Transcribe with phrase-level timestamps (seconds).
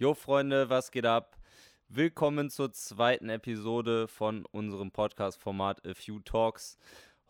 [0.00, 1.36] Jo Freunde, was geht ab?
[1.90, 6.78] Willkommen zur zweiten Episode von unserem Podcast-Format A Few Talks.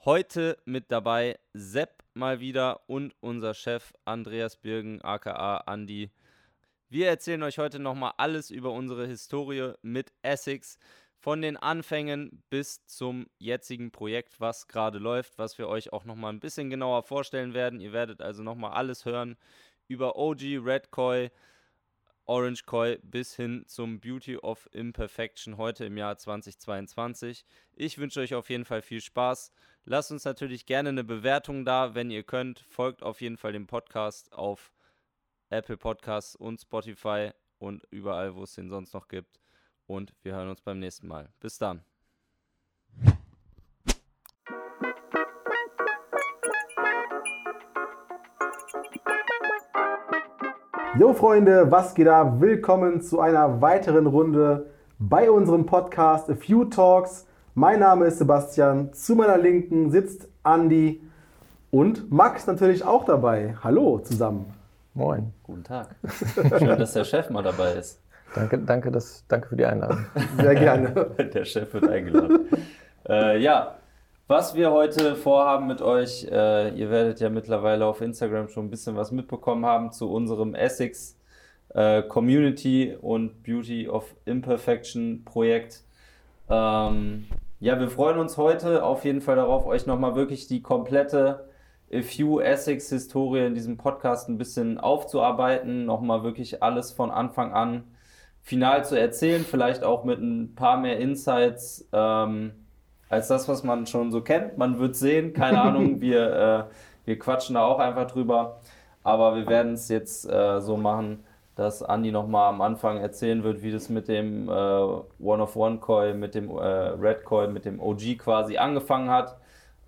[0.05, 6.13] Heute mit dabei Sepp mal wieder und unser Chef Andreas Birgen, aka Andy.
[6.89, 10.79] Wir erzählen euch heute nochmal alles über unsere Historie mit Essex,
[11.19, 16.33] von den Anfängen bis zum jetzigen Projekt, was gerade läuft, was wir euch auch nochmal
[16.33, 17.81] ein bisschen genauer vorstellen werden.
[17.81, 19.37] Ihr werdet also nochmal alles hören
[19.89, 21.31] über OG, Red Koi,
[22.31, 27.45] Orange Koi bis hin zum Beauty of Imperfection heute im Jahr 2022.
[27.75, 29.51] Ich wünsche euch auf jeden Fall viel Spaß.
[29.85, 32.61] Lasst uns natürlich gerne eine Bewertung da, wenn ihr könnt.
[32.61, 34.73] Folgt auf jeden Fall dem Podcast auf
[35.49, 39.41] Apple Podcasts und Spotify und überall, wo es den sonst noch gibt.
[39.89, 41.33] Und wir hören uns beim nächsten Mal.
[41.41, 41.85] Bis dann.
[50.99, 52.41] Jo Freunde, was geht ab?
[52.41, 54.67] Willkommen zu einer weiteren Runde
[54.99, 57.29] bei unserem Podcast A Few Talks.
[57.55, 61.01] Mein Name ist Sebastian, zu meiner Linken sitzt Andy
[61.71, 63.55] und Max natürlich auch dabei.
[63.63, 64.53] Hallo zusammen.
[64.95, 65.33] Moin.
[65.45, 65.95] Guten Tag.
[66.59, 68.01] Schön, dass der Chef mal dabei ist.
[68.35, 70.05] Danke, danke, das, danke für die Einladung.
[70.39, 70.91] Sehr gerne.
[71.35, 72.49] der Chef wird eingeladen.
[73.09, 73.77] äh, ja,
[74.31, 78.71] was wir heute vorhaben mit euch, äh, ihr werdet ja mittlerweile auf Instagram schon ein
[78.71, 81.19] bisschen was mitbekommen haben zu unserem Essex
[81.71, 85.83] äh, Community und Beauty of Imperfection Projekt.
[86.49, 87.27] Ähm,
[87.59, 91.49] ja, wir freuen uns heute auf jeden Fall darauf, euch nochmal wirklich die komplette
[91.93, 97.53] A Few Essex Historie in diesem Podcast ein bisschen aufzuarbeiten, nochmal wirklich alles von Anfang
[97.53, 97.83] an
[98.43, 101.89] final zu erzählen, vielleicht auch mit ein paar mehr Insights.
[101.93, 102.53] Ähm,
[103.11, 104.57] als das, was man schon so kennt.
[104.57, 108.61] Man wird sehen, keine Ahnung, wir, äh, wir quatschen da auch einfach drüber.
[109.03, 111.25] Aber wir werden es jetzt äh, so machen,
[111.57, 116.51] dass Andi nochmal am Anfang erzählen wird, wie das mit dem äh, One-of-One-Coil, mit dem
[116.51, 119.39] äh, Red Coil, mit dem OG quasi angefangen hat.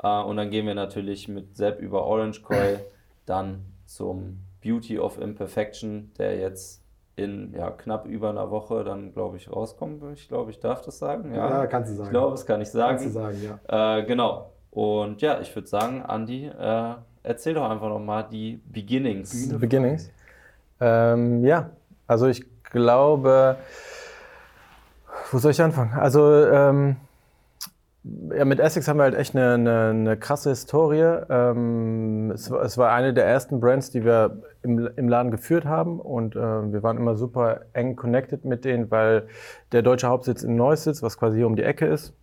[0.02, 2.80] Äh, und dann gehen wir natürlich mit Sepp über Orange Coil
[3.24, 6.81] dann zum Beauty of Imperfection, der jetzt
[7.16, 10.00] in ja, knapp über einer Woche dann, glaube ich, rauskommen.
[10.14, 11.34] Ich glaube, ich darf das sagen.
[11.34, 12.06] Ja, ja kannst du sagen.
[12.06, 12.98] Ich glaube, das kann ich sagen.
[12.98, 13.98] Kannst du sagen, ja.
[13.98, 14.52] Äh, genau.
[14.70, 19.48] Und ja, ich würde sagen, Andi, äh, erzähl doch einfach nochmal die Beginnings.
[19.48, 20.10] Die Beginnings?
[20.80, 21.70] Ähm, ja,
[22.06, 23.56] also ich glaube,
[25.30, 25.92] wo soll ich anfangen?
[25.92, 26.96] Also ähm,
[28.04, 31.20] ja, mit Essex haben wir halt echt eine, eine, eine krasse Historie.
[31.30, 36.00] Ähm, es, es, war eine der ersten Brands, die wir im, im Laden geführt haben
[36.00, 39.28] und äh, wir waren immer super eng connected mit denen, weil
[39.70, 42.14] der deutsche Hauptsitz in Neuss sitzt, was quasi hier um die Ecke ist.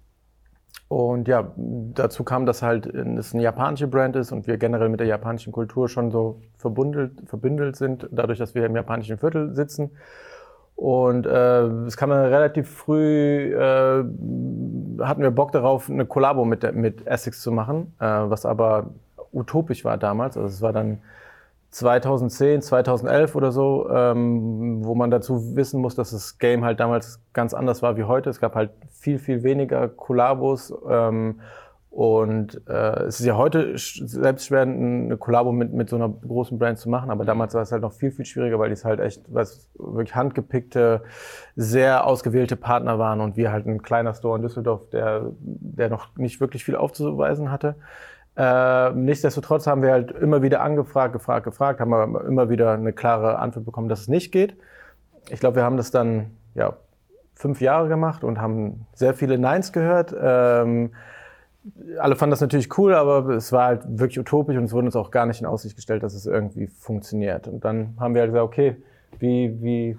[0.89, 4.99] Und ja, dazu kam, dass halt es eine japanische Brand ist und wir generell mit
[4.99, 9.91] der japanischen Kultur schon so verbündelt, verbündelt sind, dadurch, dass wir im japanischen Viertel sitzen.
[10.79, 14.01] Und äh, es kam dann relativ früh, äh,
[15.03, 18.85] hatten wir Bock darauf, eine Kollabo mit, mit Essex zu machen, äh, was aber
[19.33, 20.37] utopisch war damals.
[20.37, 20.99] Also es war dann
[21.71, 27.19] 2010, 2011 oder so, ähm, wo man dazu wissen muss, dass das Game halt damals
[27.33, 28.29] ganz anders war wie heute.
[28.29, 30.73] Es gab halt viel, viel weniger Kollabos.
[30.89, 31.41] Ähm,
[31.89, 36.59] und äh, es ist ja heute selbst schwer, eine Kollabo mit, mit so einer großen
[36.59, 38.85] Brand zu machen, aber damals war es halt noch viel, viel schwieriger, weil die es
[38.85, 41.01] halt echt was, wirklich handgepickte,
[41.55, 46.15] sehr ausgewählte Partner waren und wir halt ein kleiner Store in Düsseldorf, der, der noch
[46.15, 47.75] nicht wirklich viel aufzuweisen hatte.
[48.37, 52.93] Äh, nichtsdestotrotz haben wir halt immer wieder angefragt, gefragt, gefragt, haben aber immer wieder eine
[52.93, 54.55] klare Antwort bekommen, dass es nicht geht.
[55.29, 56.77] Ich glaube, wir haben das dann ja,
[57.33, 60.15] fünf Jahre gemacht und haben sehr viele Neins gehört.
[60.17, 60.91] Ähm,
[61.99, 64.95] alle fanden das natürlich cool, aber es war halt wirklich utopisch und es wurde uns
[64.95, 67.47] auch gar nicht in Aussicht gestellt, dass es irgendwie funktioniert.
[67.47, 68.77] Und dann haben wir halt gesagt, okay,
[69.19, 69.97] wie, wie,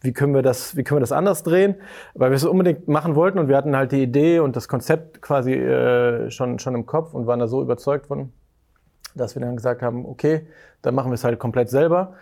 [0.00, 1.76] wie können wir das, wie können wir das anders drehen?
[2.14, 5.22] Weil wir es unbedingt machen wollten und wir hatten halt die Idee und das Konzept
[5.22, 8.32] quasi äh, schon, schon im Kopf und waren da so überzeugt von,
[9.14, 10.46] dass wir dann gesagt haben, okay,
[10.82, 12.14] dann machen wir es halt komplett selber.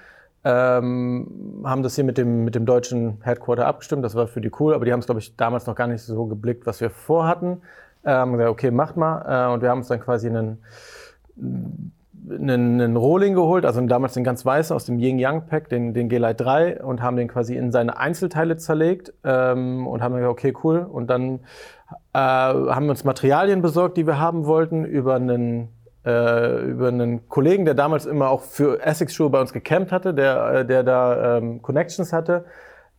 [0.44, 4.52] Ähm, haben das hier mit dem, mit dem deutschen Headquarter abgestimmt, das war für die
[4.60, 6.88] cool, aber die haben es, glaube ich, damals noch gar nicht so geblickt, was wir
[6.88, 7.62] vorhatten.
[8.06, 9.48] Äh, haben gesagt, okay, macht mal.
[9.48, 10.62] Äh, und wir haben uns dann quasi einen,
[11.36, 15.92] einen, einen Rohling geholt, also damals den ganz weißen aus dem Yin Yang Pack, den,
[15.92, 20.30] den G-Lite 3 und haben den quasi in seine Einzelteile zerlegt ähm, und haben gesagt,
[20.30, 20.78] okay, cool.
[20.78, 21.40] Und dann
[22.14, 25.70] äh, haben wir uns Materialien besorgt, die wir haben wollten, über einen
[26.04, 30.62] äh, über einen Kollegen, der damals immer auch für Essex-Schuhe bei uns gecampt hatte, der,
[30.62, 32.44] der da ähm, Connections hatte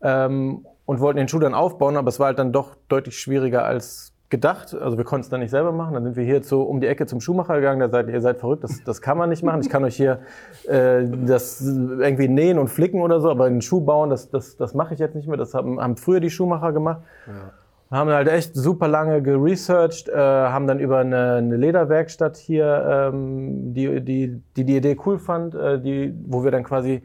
[0.01, 3.63] ähm, und wollten den Schuh dann aufbauen, aber es war halt dann doch deutlich schwieriger
[3.63, 5.93] als gedacht, also wir konnten es dann nicht selber machen.
[5.93, 7.79] Dann sind wir hier zu, um die Ecke zum Schuhmacher gegangen.
[7.79, 9.61] Da seid ihr seid verrückt, das, das kann man nicht machen.
[9.61, 10.19] Ich kann euch hier
[10.67, 14.73] äh, das irgendwie nähen und flicken oder so, aber einen Schuh bauen, das, das, das
[14.73, 15.37] mache ich jetzt nicht mehr.
[15.37, 17.01] Das haben, haben früher die Schuhmacher gemacht.
[17.25, 17.51] Ja.
[17.89, 23.73] Haben halt echt super lange geresearched, äh, haben dann über eine, eine Lederwerkstatt hier, ähm,
[23.73, 27.03] die, die, die die Idee cool fand, äh, die, wo wir dann quasi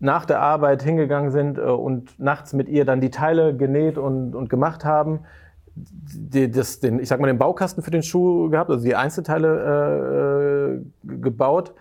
[0.00, 4.34] nach der Arbeit hingegangen sind äh, und nachts mit ihr dann die Teile genäht und,
[4.34, 5.20] und gemacht haben
[5.90, 10.80] die, das, den, ich sag mal, den Baukasten für den Schuh gehabt, also die Einzelteile
[10.80, 11.74] äh, gebaut.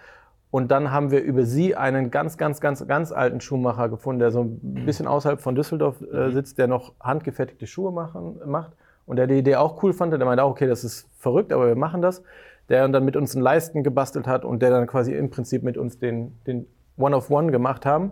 [0.52, 4.32] Und dann haben wir über sie einen ganz, ganz, ganz, ganz alten Schuhmacher gefunden, der
[4.32, 6.32] so ein bisschen außerhalb von Düsseldorf äh, mhm.
[6.32, 8.72] sitzt, der noch handgefertigte Schuhe machen, macht.
[9.06, 10.12] Und der die Idee auch cool fand.
[10.12, 12.24] Der meinte auch, okay, das ist verrückt, aber wir machen das.
[12.68, 15.78] Der dann mit uns einen Leisten gebastelt hat und der dann quasi im Prinzip mit
[15.78, 16.68] uns den, den
[16.98, 18.12] One-of-One -One gemacht haben.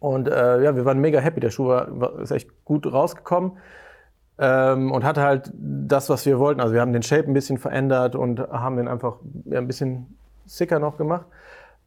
[0.00, 1.40] Und äh, ja, wir waren mega happy.
[1.40, 3.52] Der Schuh war, war, ist echt gut rausgekommen.
[4.38, 6.60] Ähm, und hatte halt das, was wir wollten.
[6.60, 9.16] Also wir haben den Shape ein bisschen verändert und haben den einfach
[9.50, 10.16] ein bisschen
[10.46, 11.26] sicker noch gemacht.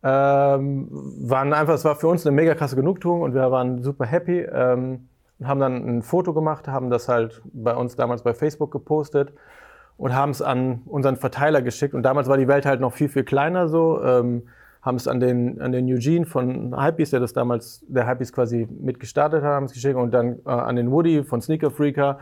[0.03, 4.05] Ähm, waren einfach, es war für uns eine mega krasse Genugtuung und wir waren super
[4.05, 4.39] happy.
[4.41, 5.07] Ähm,
[5.43, 9.33] haben dann ein Foto gemacht, haben das halt bei uns damals bei Facebook gepostet
[9.97, 11.93] und haben es an unseren Verteiler geschickt.
[11.93, 14.01] Und damals war die Welt halt noch viel, viel kleiner so.
[14.03, 14.43] Ähm,
[14.87, 18.67] haben es an den, an den Eugene von Hypebeast, der das damals, der Hypebeast quasi
[18.79, 22.19] mitgestartet hat, haben es geschickt und dann äh, an den Woody von Sneaker Freaker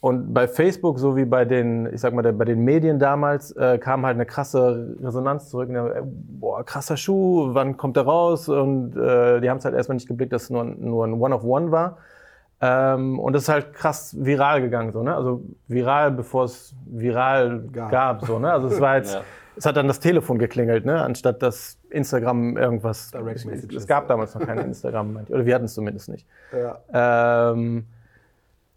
[0.00, 3.78] und bei Facebook, so wie bei den, ich sag mal, bei den Medien damals, äh,
[3.78, 5.68] kam halt eine krasse Resonanz zurück.
[5.70, 8.48] Der, äh, boah, krasser Schuh, wann kommt der raus?
[8.48, 11.70] Und äh, die haben es halt erstmal nicht geblickt, dass es nur, nur ein One-of-One
[11.70, 11.98] war.
[12.60, 15.14] Ähm, und das ist halt krass viral gegangen, so, ne?
[15.14, 18.52] Also viral, bevor es viral gab, gab so, ne?
[18.52, 19.22] Also es war jetzt, ja.
[19.56, 21.02] es hat dann das Telefon geklingelt, ne?
[21.02, 23.10] Anstatt dass Instagram irgendwas.
[23.10, 23.82] Direct Messages.
[23.82, 26.26] Es gab damals noch kein Instagram, oder wir hatten es zumindest nicht.
[26.52, 27.52] Ja.
[27.52, 27.86] Ähm,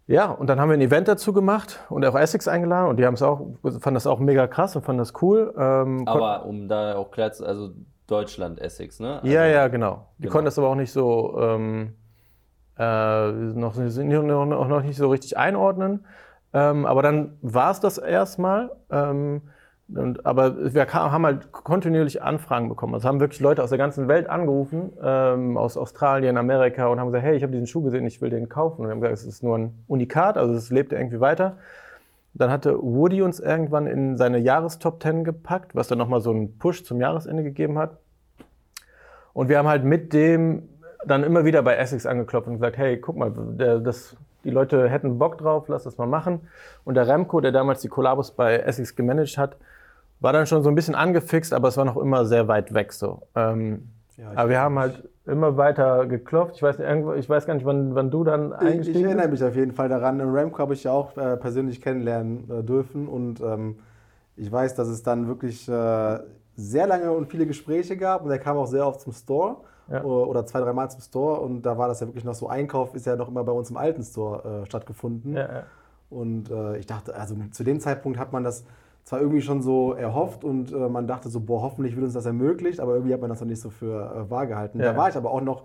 [0.06, 3.06] ja, und dann haben wir ein Event dazu gemacht und auch Essex eingeladen und die
[3.06, 5.52] haben es auch, fanden das auch mega krass und fanden das cool.
[5.58, 7.70] Ähm, aber um da auch klar zu, also
[8.06, 9.16] Deutschland Essex, ne?
[9.16, 10.06] Also, ja, ja, genau.
[10.18, 10.32] Die genau.
[10.32, 11.94] konnten das aber auch nicht so ähm,
[12.78, 16.04] äh, noch, noch, noch nicht so richtig einordnen.
[16.52, 18.70] Ähm, aber dann war es das erstmal.
[18.90, 19.42] Ähm,
[19.88, 22.94] und, aber wir haben halt kontinuierlich Anfragen bekommen.
[22.94, 27.06] Also haben wirklich Leute aus der ganzen Welt angerufen, ähm, aus Australien, Amerika und haben
[27.06, 28.80] gesagt, hey, ich habe diesen Schuh gesehen, ich will den kaufen.
[28.80, 31.58] Und wir haben gesagt, es ist nur ein Unikat, also es lebt irgendwie weiter.
[32.34, 36.58] Dann hatte Woody uns irgendwann in seine Jahrestop 10 gepackt, was dann nochmal so einen
[36.58, 37.96] Push zum Jahresende gegeben hat.
[39.32, 40.68] Und wir haben halt mit dem
[41.06, 44.88] dann immer wieder bei Essex angeklopft und gesagt, hey, guck mal, der, das, die Leute
[44.88, 46.40] hätten Bock drauf, lass das mal machen.
[46.84, 49.56] Und der Remco, der damals die Kollabos bei Essex gemanagt hat,
[50.20, 52.92] war dann schon so ein bisschen angefixt, aber es war noch immer sehr weit weg
[52.92, 53.22] so.
[53.34, 56.56] Ähm, ja, aber wir haben halt immer weiter geklopft.
[56.56, 56.76] Ich weiß,
[57.16, 58.96] ich weiß gar nicht, wann, wann du dann eingestiegen bist.
[58.96, 60.20] Ich erinnere mich auf jeden Fall daran.
[60.20, 63.76] Im Ramco habe ich ja auch äh, persönlich kennenlernen äh, dürfen und ähm,
[64.36, 66.18] ich weiß, dass es dann wirklich äh,
[66.56, 69.58] sehr lange und viele Gespräche gab und er kam auch sehr oft zum Store
[69.90, 70.02] ja.
[70.02, 73.06] oder zwei, dreimal zum Store und da war das ja wirklich noch so, Einkauf ist
[73.06, 75.34] ja noch immer bei uns im alten Store äh, stattgefunden.
[75.34, 75.62] Ja, ja.
[76.08, 78.64] Und äh, ich dachte, also zu dem Zeitpunkt hat man das
[79.06, 82.26] zwar irgendwie schon so erhofft und äh, man dachte so, boah, hoffentlich wird uns das
[82.26, 84.80] ermöglicht, aber irgendwie hat man das noch nicht so für äh, wahr gehalten.
[84.80, 84.92] Ja.
[84.92, 85.62] Da war ich aber auch noch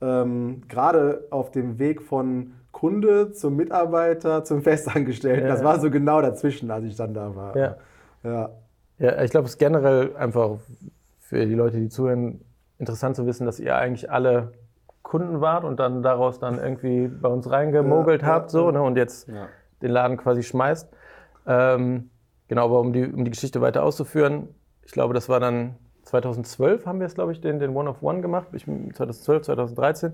[0.00, 5.48] ähm, gerade auf dem Weg von Kunde zum Mitarbeiter zum Festangestellten.
[5.48, 5.52] Ja.
[5.52, 7.56] Das war so genau dazwischen, als ich dann da war.
[7.56, 7.76] Ja,
[8.22, 8.50] ja.
[8.98, 10.58] ja ich glaube, es ist generell einfach
[11.18, 12.42] für die Leute, die zuhören,
[12.78, 14.52] interessant zu wissen, dass ihr eigentlich alle
[15.02, 18.96] Kunden wart und dann daraus dann irgendwie bei uns reingemogelt ja, habt so, ne, und
[18.96, 19.28] jetzt
[19.82, 20.88] den Laden quasi schmeißt.
[21.48, 22.10] Ähm,
[22.48, 24.48] Genau, aber um die, um die Geschichte weiter auszuführen,
[24.82, 28.48] ich glaube, das war dann 2012 haben wir es, glaube ich, den, den One-of-One gemacht,
[28.52, 30.12] ich, 2012, 2013.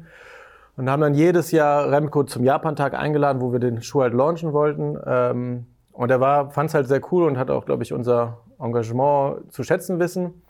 [0.76, 4.52] Und haben dann jedes Jahr Remco zum Japan-Tag eingeladen, wo wir den Schuh halt launchen
[4.52, 4.96] wollten.
[5.04, 9.52] Ähm, und er fand es halt sehr cool und hat auch, glaube ich, unser Engagement
[9.52, 10.42] zu schätzen wissen.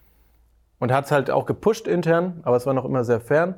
[0.78, 3.56] Und hat es halt auch gepusht intern, aber es war noch immer sehr fern.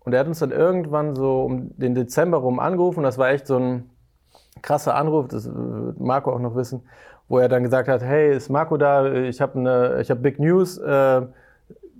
[0.00, 3.02] Und er hat uns dann irgendwann so um den Dezember rum angerufen.
[3.02, 3.90] Das war echt so ein
[4.62, 6.82] krasser Anruf, das wird Marco auch noch wissen
[7.30, 10.40] wo er dann gesagt hat, hey, ist Marco da, ich habe eine, ich habe Big
[10.40, 11.22] News, äh,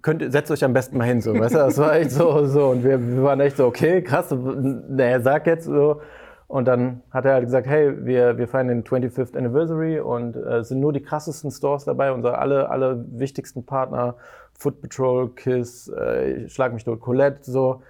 [0.03, 2.71] könnt, setzt euch am besten mal hin, so, weißt du, das war echt so, so,
[2.71, 6.01] und wir, wir waren echt so, okay, krass, naja, sag jetzt so,
[6.49, 10.65] und dann hat er halt gesagt, hey, wir, wir feiern den 25th Anniversary und äh,
[10.65, 14.17] sind nur die krassesten Stores dabei, unsere alle, alle wichtigsten Partner,
[14.59, 17.83] Foot Patrol, Kiss, äh, Schlag mich tot, Colette, so,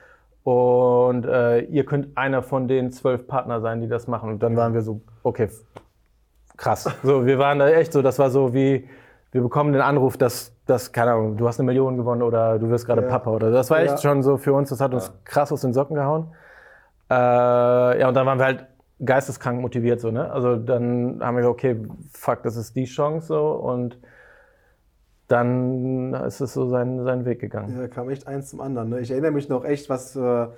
[0.43, 4.31] und äh, ihr könnt einer von den zwölf Partner sein, die das machen.
[4.31, 5.49] Und dann waren wir so, okay,
[6.61, 6.89] krass.
[7.03, 8.89] So, wir waren da echt so, das war so wie,
[9.33, 12.69] wir bekommen den Anruf, dass, dass keine Ahnung, du hast eine Million gewonnen oder du
[12.69, 13.09] wirst gerade ja.
[13.09, 13.99] Papa oder das war echt ja.
[13.99, 15.13] schon so für uns, das hat uns ja.
[15.25, 16.29] krass aus den Socken gehauen.
[17.11, 17.15] Äh,
[18.01, 18.67] ja, und dann waren wir halt
[19.05, 20.31] geisteskrank motiviert so, ne?
[20.31, 21.77] Also dann haben wir gesagt, okay,
[22.13, 23.99] fuck, das ist die Chance so und
[25.27, 27.81] dann ist es so seinen, seinen Weg gegangen.
[27.81, 28.91] Ja, kam echt eins zum anderen.
[28.91, 29.01] Ne?
[29.01, 30.49] Ich erinnere mich noch echt, was äh,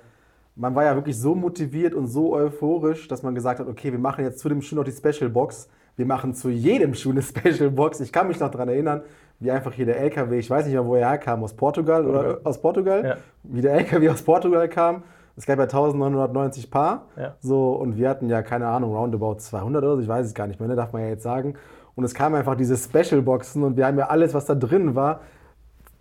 [0.55, 3.99] man war ja wirklich so motiviert und so euphorisch, dass man gesagt hat, okay, wir
[3.99, 5.69] machen jetzt zu dem Schuh noch die Special Box.
[5.95, 7.99] Wir machen zu jedem Schuh eine Special Box.
[7.99, 9.01] Ich kann mich noch daran erinnern,
[9.39, 12.39] wie einfach hier der LKW, ich weiß nicht mehr, wo er herkam, aus Portugal oder
[12.43, 13.15] aus Portugal, Ja.
[13.43, 15.03] wie der LKW aus Portugal kam.
[15.35, 17.07] Es gab ja 1990 Paar.
[17.17, 17.35] Ja.
[17.41, 20.47] So, und wir hatten ja, keine Ahnung, roundabout 200 oder so, ich weiß es gar
[20.47, 21.55] nicht mehr, ne, darf man ja jetzt sagen.
[21.95, 25.21] Und es kamen einfach diese Special-Boxen und wir haben ja alles, was da drin war,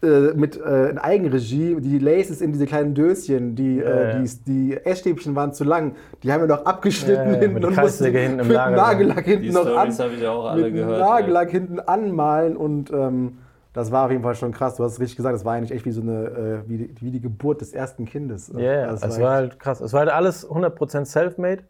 [0.02, 4.18] äh, mit äh, in Eigenregie, die Laces in diese kleinen Döschen, die, Ja, äh, ja.
[4.22, 7.64] die, die Essstäbchen waren zu lang, die haben wir noch abgeschnitten Ja, ja, hinten mit
[7.64, 8.56] und mussten hinten mit.
[8.56, 10.98] Nagellack hinten Die noch an, Stories habe ich auch alle mit gehört.
[11.00, 13.38] Nagellack hinten anmalen und ähm,
[13.74, 14.76] das war auf jeden Fall schon krass.
[14.76, 16.24] Du hast es richtig gesagt, das war eigentlich echt wie so eine,
[16.64, 18.52] äh, wie, die, wie die Geburt des ersten Kindes.
[18.54, 19.80] Ja, ja, Das es war halt krass.
[19.80, 21.62] Es war halt alles 100% self-made.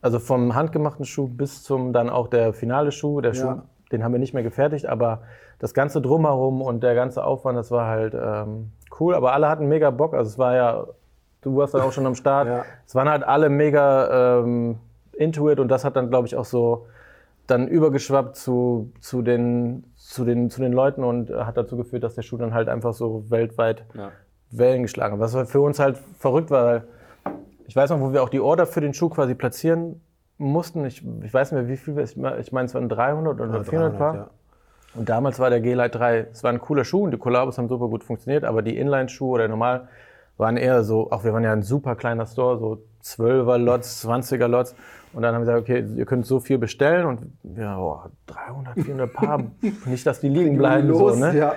[0.00, 3.20] Also vom handgemachten Schuh bis zum dann auch der finale Schuh.
[3.20, 3.62] Der Schuh, Ja.
[3.92, 5.22] den haben wir nicht mehr gefertigt, aber
[5.58, 8.70] das ganze Drumherum und der ganze Aufwand, das war halt ähm,
[9.00, 9.14] cool.
[9.14, 10.14] Aber alle hatten mega Bock.
[10.14, 10.86] Also es war ja,
[11.42, 12.46] du warst dann auch schon am Start.
[12.48, 12.64] Ja.
[12.86, 14.78] Es waren halt alle mega ähm,
[15.12, 16.86] into it und das hat dann, glaube ich, auch so
[17.46, 22.14] dann übergeschwappt zu, zu, den, zu, den, zu den Leuten und hat dazu geführt, dass
[22.14, 24.10] der Schuh dann halt einfach so weltweit Ja.
[24.50, 25.20] Wellen geschlagen hat.
[25.20, 26.84] Was für uns halt verrückt war, weil
[27.66, 30.00] ich weiß noch, wo wir auch die Order für den Schuh quasi platzieren
[30.38, 30.84] mussten.
[30.84, 32.04] Ich, ich weiß nicht mehr, wie viel wir,
[32.38, 34.14] ich meine, es waren 300 oder Ja, 400 Paar.
[34.14, 34.30] ja.
[34.94, 37.68] Und damals war der G-Lite 3, es war ein cooler Schuh und die Kollabos haben
[37.68, 39.88] super gut funktioniert, aber die Inline-Schuhe oder normal
[40.36, 44.48] waren eher so, auch wir waren ja ein super kleiner Store, so 12er Lots, 20er
[44.48, 44.74] Lots.
[45.12, 47.20] Und dann haben wir gesagt, okay, ihr könnt so viel bestellen und
[47.56, 49.44] ja, oh, 300, 400 Paar,
[49.86, 50.88] nicht, dass die liegen bleiben.
[50.88, 51.36] Los, so, ne?
[51.36, 51.54] ja.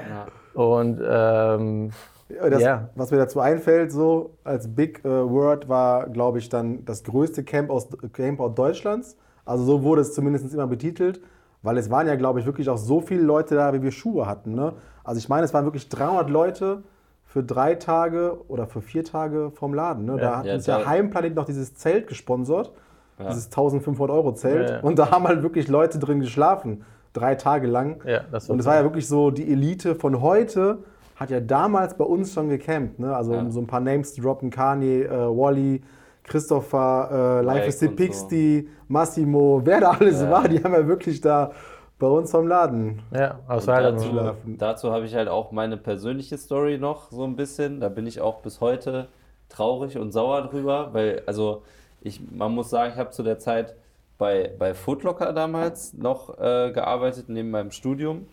[0.53, 1.91] Und ähm,
[2.29, 2.89] Das, Ja.
[2.96, 7.44] Was mir dazu einfällt, so als Big äh, Word war, glaube ich, dann das größte
[7.44, 9.17] Camp aus Campout Deutschlands.
[9.46, 11.22] Also so wurde es zumindest immer betitelt,
[11.63, 14.25] weil es waren ja, glaube ich, wirklich auch so viele Leute da, wie wir Schuhe
[14.25, 14.53] hatten.
[14.53, 14.73] Ne?
[15.03, 16.83] Also ich meine, es waren wirklich 300 Leute
[17.25, 20.05] für drei Tage oder für vier Tage vom Laden.
[20.05, 20.17] Ne?
[20.17, 22.71] Da hat Ja, uns ja da- Heimplanet noch dieses Zelt gesponsert,
[23.19, 23.27] Ja.
[23.29, 24.69] dieses 1500 Euro Zelt.
[24.69, 24.81] Ja, ja.
[24.81, 26.83] Und da haben halt wirklich Leute drin geschlafen,
[27.13, 28.01] drei Tage lang.
[28.05, 30.79] ja, Und es war ja wirklich so, die Elite von heute
[31.15, 32.99] hat ja damals bei uns schon gecampt.
[32.99, 33.15] Ne?
[33.15, 33.39] Also Ja.
[33.39, 35.81] um so ein paar Names zu droppen, Kanye, äh, Wally,
[36.27, 40.29] Christopher, äh, Life is the Pixty, Massimo, wer da alles Ja.
[40.29, 41.51] war, die haben ja wirklich da
[42.00, 43.01] bei uns vom Laden.
[43.12, 44.57] Ja, halt dazu, schlafen.
[44.57, 47.79] dazu habe ich halt auch meine persönliche Story noch so ein bisschen.
[47.79, 49.07] Da bin ich auch bis heute
[49.50, 51.63] traurig und sauer drüber, weil, also,
[52.01, 53.74] ich, man muss sagen, ich habe zu der Zeit
[54.17, 58.27] bei, bei Footlocker damals noch äh, gearbeitet, neben meinem Studium.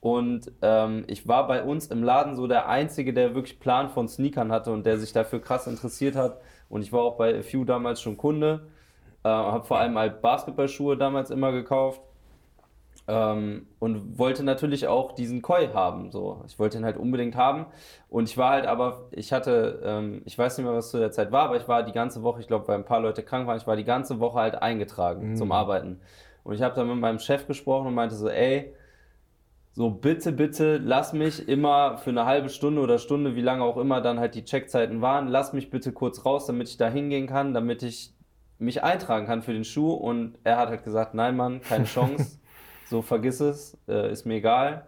[0.00, 4.08] Und ähm, ich war bei uns im Laden so der Einzige, der wirklich Plan von
[4.08, 6.38] Sneakern hatte und der sich dafür krass interessiert hat.
[6.72, 8.66] Und ich war auch bei A Few damals schon Kunde.
[9.24, 12.00] Äh, habe vor allem halt Basketballschuhe damals immer gekauft.
[13.06, 16.10] Ähm, und wollte natürlich auch diesen Koi haben.
[16.10, 16.40] So.
[16.46, 17.66] Ich wollte ihn halt unbedingt haben.
[18.08, 21.10] Und ich war halt aber, ich hatte, ähm, ich weiß nicht mehr, was zu der
[21.10, 23.46] Zeit war, aber ich war die ganze Woche, ich glaube, weil ein paar Leute krank
[23.46, 26.00] waren, ich war die ganze Woche halt eingetragen zum Arbeiten.
[26.42, 28.72] Und ich habe dann mit meinem Chef gesprochen und meinte so, ey,
[29.74, 33.78] so bitte, bitte, lass mich immer für eine halbe Stunde oder Stunde, wie lange auch
[33.78, 37.26] immer dann halt die Checkzeiten waren, lass mich bitte kurz raus, damit ich da hingehen
[37.26, 38.12] kann, damit ich
[38.58, 39.92] mich eintragen kann für den Schuh.
[39.92, 42.38] Und er hat halt gesagt, nein, Mann, keine Chance.
[42.90, 44.86] so vergiss es, äh, ist mir egal.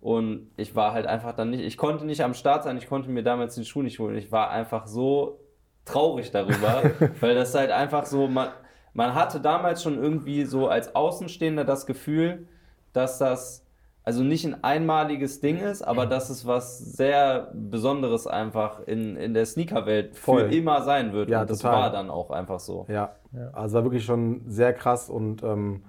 [0.00, 3.10] Und ich war halt einfach dann nicht, ich konnte nicht am Start sein, ich konnte
[3.10, 4.16] mir damals den Schuh nicht holen.
[4.16, 5.40] Ich war einfach so
[5.84, 6.82] traurig darüber,
[7.20, 8.50] weil das halt einfach so, man,
[8.92, 12.46] man hatte damals schon irgendwie so als Außenstehender das Gefühl,
[12.92, 13.63] dass das
[14.04, 19.32] also nicht ein einmaliges Ding ist, aber dass es was sehr Besonderes einfach in, in
[19.32, 20.52] der Sneakerwelt für Voll.
[20.54, 21.30] immer sein wird.
[21.30, 21.80] Ja, und das total.
[21.80, 22.84] war dann auch einfach so.
[22.88, 23.14] Ja,
[23.54, 25.84] also war wirklich schon sehr krass und ähm,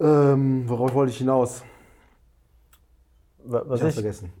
[0.00, 1.62] ähm, worauf wollte ich hinaus?
[3.44, 4.32] wa- was ich ich vergessen.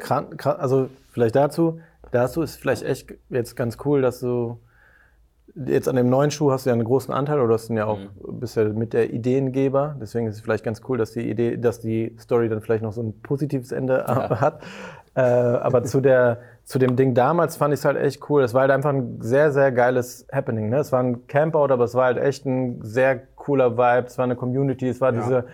[0.00, 1.80] kran- kran- also vielleicht dazu,
[2.12, 4.58] dazu ist vielleicht echt jetzt ganz cool, dass du
[5.54, 7.76] jetzt an dem neuen Schuh hast du ja einen großen Anteil oder du hast ihn
[7.76, 9.96] ja auch bist ja mit der Ideengeber.
[10.00, 12.92] Deswegen ist es vielleicht ganz cool, dass die Idee, dass die Story dann vielleicht noch
[12.92, 14.62] so ein positives Ende hat.
[15.14, 18.42] Äh, aber zu der zu dem Ding damals fand ich es halt echt cool.
[18.44, 20.68] Es war halt einfach ein sehr, sehr geiles Happening.
[20.68, 20.76] Ne?
[20.78, 24.06] Es war ein Campout, aber es war halt echt ein sehr cooler Vibe.
[24.06, 24.88] Es war eine Community.
[24.88, 25.20] Es war Ja.
[25.20, 25.44] diese,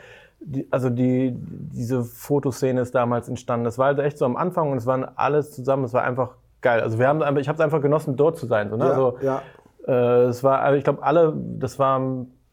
[0.41, 3.65] die, also die, diese Fotoszene ist damals entstanden.
[3.65, 5.85] Das war halt echt so am Anfang und es waren alles zusammen.
[5.85, 6.81] Es war einfach geil.
[6.83, 8.69] Also wir haben einfach, ich habe es einfach genossen, dort zu sein.
[8.69, 8.85] So, ne?
[8.85, 9.43] Ja, also, ja.
[9.87, 12.01] Äh, es war, also ich glaube, alle, das war,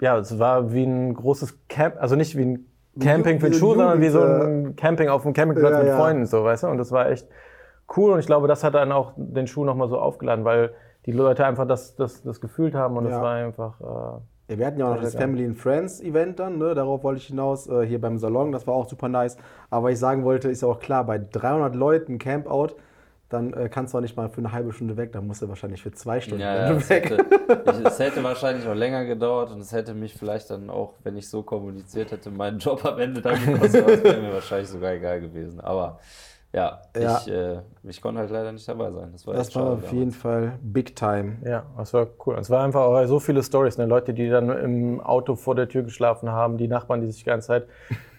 [0.01, 2.65] ja, es war wie ein großes Camp, also nicht wie ein
[2.99, 5.97] Camping für den Schuh, sondern wie so ein Camping auf dem Campingplatz Ja, mit ja.
[5.97, 6.67] Freunden, so, weißt du?
[6.67, 7.27] Und das war echt
[7.97, 10.71] cool und ich glaube, das hat dann auch den Schuh nochmal so aufgeladen, weil
[11.05, 13.21] die Leute einfach das, das, das gefühlt haben und es Ja.
[13.21, 14.21] war einfach.
[14.47, 15.15] Äh, wir hatten ja auch noch das.
[15.15, 16.75] Family and Friends Event dann, ne?
[16.75, 19.37] darauf wollte ich hinaus, äh, hier beim Salon, das war auch super nice.
[19.69, 22.75] Aber was ich sagen wollte, ist ja auch klar, bei 300 Leuten Campout,
[23.29, 25.49] dann äh, kannst du auch nicht mal für eine halbe Stunde weg, dann musst du
[25.49, 27.09] wahrscheinlich für zwei Stunden Ja, ja, es, weg.
[27.09, 31.17] hätte, es hätte wahrscheinlich auch länger gedauert und es hätte mich vielleicht dann auch, wenn
[31.17, 33.87] ich so kommuniziert hätte, meinen Job am Ende dann gekostet.
[33.87, 35.59] Das wäre mir wahrscheinlich sogar egal gewesen.
[35.61, 35.99] Aber
[36.53, 37.17] ja, Ja.
[37.25, 39.09] Ich, äh, ich konnte halt leider nicht dabei sein.
[39.11, 39.91] Das war, Das war auf damals.
[39.91, 41.37] jeden Fall Big Time.
[41.43, 42.35] Ja, das war cool.
[42.39, 43.85] Es war einfach auch so viele Stories, ne?
[43.85, 47.29] Leute, die dann im Auto vor der Tür geschlafen haben, die Nachbarn, die sich die
[47.29, 47.65] ganze Zeit,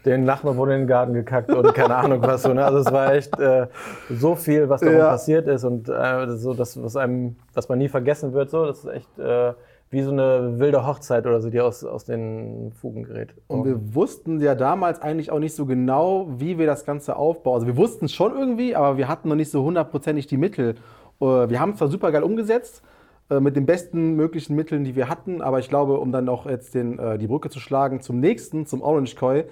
[0.04, 2.52] den Nachbarn wurde in den Garten gekackt und keine Ahnung was so.
[2.52, 2.62] Ne?
[2.64, 3.68] Also es war echt äh,
[4.10, 5.08] so viel, was da Ja.
[5.08, 8.50] passiert ist und äh, so das, was einem, was man nie vergessen wird.
[8.50, 9.54] So, das ist echt äh,
[9.94, 13.34] wie so eine wilde Hochzeit oder so, die aus, aus den Fugen gerät.
[13.46, 17.54] Und wir wussten ja damals eigentlich auch nicht so genau, wie wir das Ganze aufbauen.
[17.54, 20.74] Also wir wussten es schon irgendwie, aber wir hatten noch nicht so hundertprozentig die Mittel.
[21.20, 22.82] Äh, Wir haben es zwar super geil umgesetzt,
[23.30, 26.46] äh, mit den besten möglichen Mitteln, die wir hatten, aber ich glaube, um dann auch
[26.46, 29.44] jetzt den, äh, die Brücke zu schlagen zum nächsten, zum Orange Koi,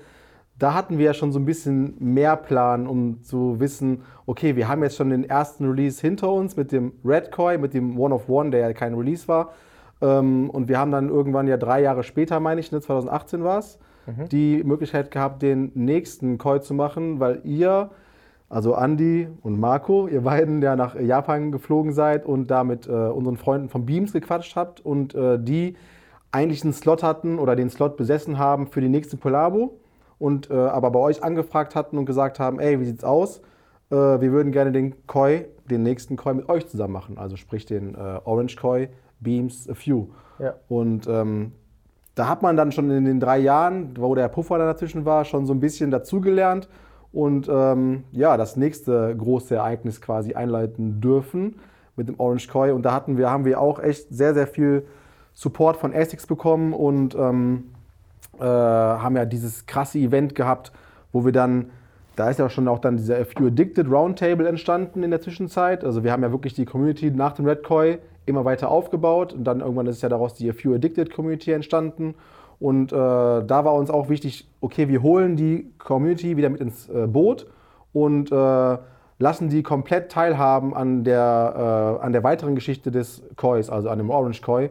[0.58, 4.68] da hatten wir ja schon so ein bisschen mehr Plan, um zu wissen, okay, wir
[4.68, 8.14] haben jetzt schon den ersten Release hinter uns mit dem Red Koi, mit dem One
[8.14, 9.52] of One, der ja kein Release war.
[10.02, 13.58] Ähm, und wir haben dann irgendwann ja drei Jahre später, meine ich, ne, 2018 war
[13.58, 13.78] es,
[14.32, 17.90] die Möglichkeit gehabt, den nächsten Koi zu machen, weil ihr,
[18.48, 22.90] also Andy und Marco, ihr beiden ja nach Japan geflogen seid und da mit äh,
[22.90, 25.76] unseren Freunden von Beams gequatscht habt und äh, die
[26.32, 29.78] eigentlich einen Slot hatten oder den Slot besessen haben für die nächste Collabo
[30.18, 33.40] und äh, aber bei euch angefragt hatten und gesagt haben, ey, wie sieht's aus?
[33.90, 37.66] Äh, wir würden gerne den Koi, den nächsten Koi mit euch zusammen machen, also sprich
[37.66, 38.88] den äh, Orange Koi,
[39.22, 40.08] Beams, A Few.
[40.38, 40.54] Ja.
[40.68, 41.52] Und ähm,
[42.14, 45.24] da hat man dann schon in den drei Jahren, wo der Puffer da dazwischen war,
[45.24, 46.68] schon so ein bisschen dazugelernt
[47.12, 51.56] und ähm, ja, das nächste große Ereignis quasi einleiten dürfen
[51.96, 52.72] mit dem Orange Koi.
[52.72, 54.86] Und da hatten wir, haben wir auch echt sehr, sehr viel
[55.34, 57.64] Support von Essex bekommen und ähm,
[58.38, 60.72] äh, haben ja dieses krasse Event gehabt,
[61.12, 61.70] wo wir dann,
[62.16, 65.84] da ist ja schon auch dann dieser A Few Addicted Roundtable entstanden in der Zwischenzeit.
[65.84, 69.44] Also wir haben ja wirklich die Community nach dem Red Koi immer weiter aufgebaut und
[69.44, 72.14] dann irgendwann ist ja daraus die A Few Addicted Community entstanden.
[72.60, 76.88] Und äh, da war uns auch wichtig, okay, wir holen die Community wieder mit ins
[76.88, 77.46] äh, Boot
[77.92, 78.78] und äh,
[79.18, 83.98] lassen die komplett teilhaben an der, äh, an der weiteren Geschichte des Kois, also an
[83.98, 84.70] dem Orange Koi.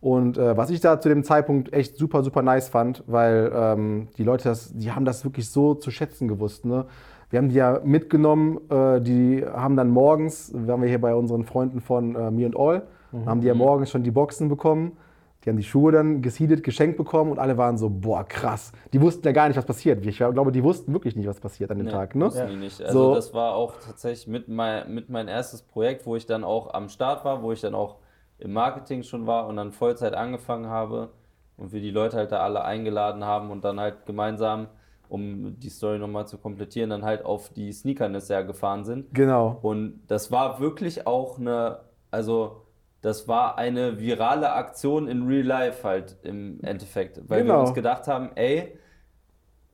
[0.00, 4.08] Und äh, was ich da zu dem Zeitpunkt echt super, super nice fand, weil ähm,
[4.16, 6.64] die Leute, das, die haben das wirklich so zu schätzen gewusst.
[6.64, 6.86] Ne?
[7.30, 11.44] Wir haben die ja mitgenommen, äh, die haben dann morgens, waren wir hier bei unseren
[11.44, 12.82] Freunden von äh, Me and All,
[13.26, 14.96] haben die ja morgens schon die Boxen bekommen.
[15.44, 18.72] Die haben die Schuhe dann gesiedet, geschenkt bekommen und alle waren so, boah, krass.
[18.92, 20.04] Die wussten ja gar nicht, was passiert.
[20.04, 22.14] Ich glaube, die wussten wirklich nicht, was passiert an dem Nee, Tag.
[22.14, 22.26] Ne?
[22.26, 22.80] wussten die nicht.
[22.82, 23.14] Also So.
[23.14, 26.88] das war auch tatsächlich mit mein, mit mein erstes Projekt, wo ich dann auch am
[26.90, 27.96] Start war, wo ich dann auch
[28.38, 31.08] im Marketing schon war und dann Vollzeit angefangen habe
[31.56, 34.68] und wir die Leute halt da alle eingeladen haben und dann halt gemeinsam,
[35.10, 39.12] um die Story nochmal zu komplettieren, dann halt auf die Sneakerness ja gefahren sind.
[39.14, 39.58] Genau.
[39.62, 42.62] Und das war wirklich auch eine, also
[43.02, 47.60] das war eine virale Aktion in Real Life halt im Endeffekt, weil wir Genau.
[47.60, 48.76] uns gedacht haben, ey,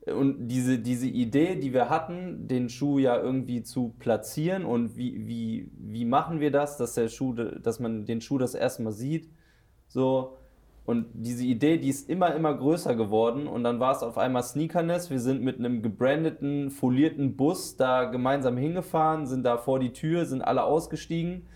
[0.07, 5.27] und diese, diese Idee, die wir hatten, den Schuh ja irgendwie zu platzieren und wie,
[5.27, 9.31] wie, wie machen wir das, dass der Schuh, dass man den Schuh das erstmal sieht,
[9.89, 10.37] so.
[10.87, 13.49] Und diese Idee, die ist immer, immer größer geworden.
[13.49, 15.11] Und dann war es auf einmal Sneakerness.
[15.11, 20.27] Wir sind mit einem gebrandeten, folierten Bus da gemeinsam hingefahren, sind da vor die Tür,
[20.27, 21.49] sind alle ausgestiegen.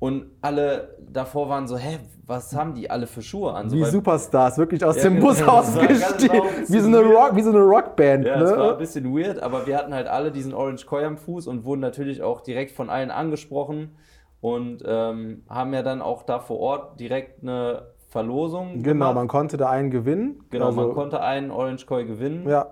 [0.00, 3.70] Und alle davor waren so, hä, was haben die alle für Schuhe an?
[3.70, 5.28] So, Wie Superstars, wirklich aus Ja, dem genau.
[5.28, 6.40] Bus Das ausgestiegen.
[6.40, 8.24] genau, Wie so eine, Rock, wie so eine Rockband.
[8.24, 8.76] Ja, es war ein ne?
[8.78, 12.20] bisschen weird, aber wir hatten halt alle diesen Orange Koi am Fuß und wurden natürlich
[12.20, 13.94] auch direkt von allen angesprochen
[14.40, 19.14] und ähm, haben ja dann auch da vor Ort direkt eine Verlosung Genau, gemacht.
[19.14, 20.44] man konnte da einen gewinnen.
[20.50, 22.46] Genau, Also, man konnte einen Orange Koi gewinnen.
[22.46, 22.66] Ja,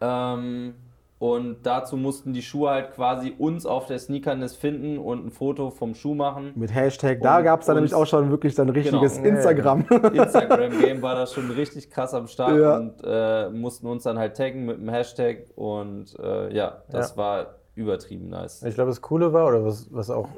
[0.00, 0.74] Ähm,
[1.18, 5.70] und dazu mussten die Schuhe halt quasi uns auf der Sneakerness finden und ein Foto
[5.70, 6.52] vom Schuh machen.
[6.54, 7.20] mit Hashtag.
[7.22, 9.28] Da gab es dann nämlich auch schon wirklich dann richtiges Genau.
[9.36, 9.86] Instagram.
[10.12, 12.76] Instagram-Game war da schon richtig krass am Start Ja.
[12.76, 17.16] und äh, mussten uns dann halt taggen mit dem Hashtag und äh, ja, das Ja.
[17.16, 18.62] war übertrieben nice.
[18.62, 20.28] Ich glaube, das Coole war, oder was, was auch,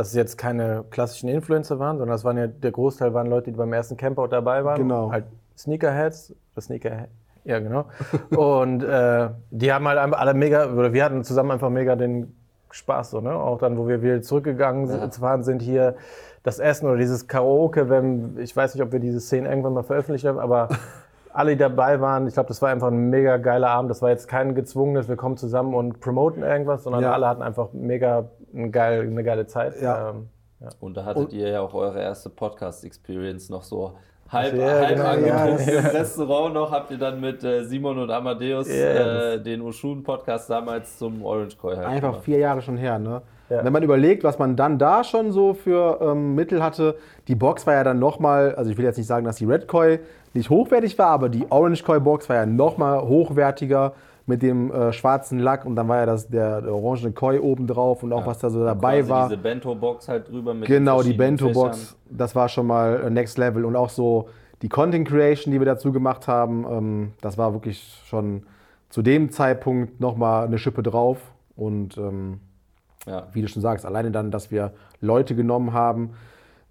[0.00, 3.50] dass es jetzt keine klassischen Influencer waren, sondern das waren ja, der Großteil waren Leute,
[3.50, 4.78] die beim ersten Campout dabei waren.
[4.78, 5.12] Genau.
[5.12, 5.26] Halt
[5.58, 7.08] Sneakerheads, oder Sneaker,
[7.44, 7.84] ja genau.
[8.34, 12.34] Und äh, die haben halt einfach alle mega, oder wir hatten zusammen einfach mega den
[12.70, 13.34] Spaß, so, ne?
[13.34, 15.10] Auch dann, wo wir wieder zurückgegangen sind, Ja.
[15.10, 15.96] fahren sind hier
[16.44, 19.82] das Essen oder dieses Karaoke, wenn, ich weiß nicht, ob wir diese Szene irgendwann mal
[19.82, 20.68] veröffentlicht haben, aber
[21.32, 23.90] alle, die dabei waren, ich glaube, das war einfach ein mega geiler Abend.
[23.90, 27.12] Das war jetzt kein gezwungenes, wir kommen zusammen und promoten irgendwas, sondern Ja.
[27.12, 29.80] alle hatten einfach mega eine geile, eine geile Zeit.
[29.80, 30.10] Ja.
[30.10, 30.28] Ähm,
[30.80, 32.28] Und da hattet Und- ihr ja auch eure erste
[32.74, 33.94] Podcast-Experience noch so
[34.28, 35.78] halb, Ja, halb genau, angeguckt ja.
[35.80, 36.70] im Restaurant noch.
[36.70, 41.56] Habt ihr dann mit äh, Simon und Amadeus Ja, äh, den Oshun-Podcast damals zum Orange
[41.58, 42.24] Koi halt Einfach gemacht.
[42.24, 43.22] vier Jahre schon her, ne?
[43.48, 43.64] Ja.
[43.64, 46.94] Wenn man überlegt, was man dann da schon so für ähm, Mittel hatte,
[47.26, 49.66] die Box war ja dann nochmal, also ich will jetzt nicht sagen, dass die Red
[49.66, 49.98] Koi
[50.34, 53.92] nicht hochwertig war, aber die Orange Koi Box war ja nochmal hochwertiger
[54.26, 57.66] mit dem äh, schwarzen Lack und dann war ja das, der, der orangene Koi oben
[57.66, 59.28] drauf und auch was da so dabei war.
[59.28, 61.96] diese Bento-Box halt drüber mit den Genau, die Bento-Box, Fächern.
[62.10, 63.64] das war schon mal äh, Next Level.
[63.64, 64.28] Und auch so
[64.62, 68.44] die Content Creation, die wir dazu gemacht haben, ähm, das war wirklich schon
[68.88, 71.18] zu dem Zeitpunkt nochmal eine Schippe drauf.
[71.56, 72.38] Und ähm,
[73.06, 73.26] Ja.
[73.32, 76.10] wie du schon sagst, alleine dann, dass wir Leute genommen haben,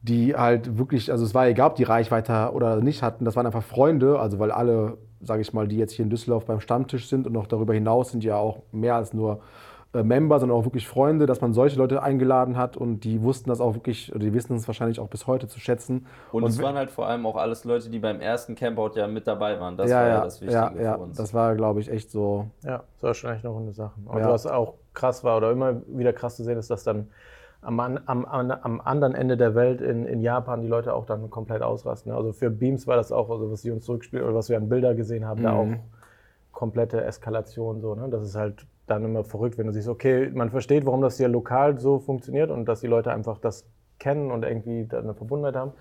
[0.02, 3.46] die halt wirklich, also es war egal, ob die Reichweite oder nicht hatten, das waren
[3.46, 7.08] einfach Freunde, also weil alle, sage ich mal, die jetzt hier in Düsseldorf beim Stammtisch
[7.10, 9.42] sind und noch darüber hinaus sind ja auch mehr als nur
[9.92, 13.50] äh, Member, sondern auch wirklich Freunde, dass man solche Leute eingeladen hat und die wussten
[13.50, 16.06] das auch wirklich, oder die wissen es wahrscheinlich auch bis heute zu schätzen.
[16.32, 19.26] Und, es waren halt vor allem auch alles Leute, die beim ersten Campout ja mit
[19.26, 19.78] dabei waren.
[19.78, 21.18] Das ja, war ja, ja, das Wichtige ja, ja, für uns.
[21.18, 22.46] das war, glaube ich, echt so.
[22.64, 24.00] Ja, das war schon echt eine runde Sache.
[24.06, 24.30] Und Ja.
[24.30, 27.08] was auch krass war oder immer wieder krass zu sehen ist, dass dann
[27.62, 31.62] am, am, am, anderen Ende der Welt in, in Japan die Leute auch dann komplett
[31.62, 32.12] ausrasten.
[32.12, 34.70] Also für Beams war das auch, also was sie uns zurückspielen oder was wir an
[34.70, 35.80] Bilder gesehen haben, da auch Mhm.
[36.52, 37.96] komplette Eskalation so.
[37.96, 38.08] Ne?
[38.10, 41.28] Das ist halt dann immer verrückt, wenn du siehst, okay, man versteht, warum das hier
[41.28, 43.66] lokal so funktioniert und dass die Leute einfach das
[44.00, 45.74] kennen und irgendwie da eine Verbundenheit haben.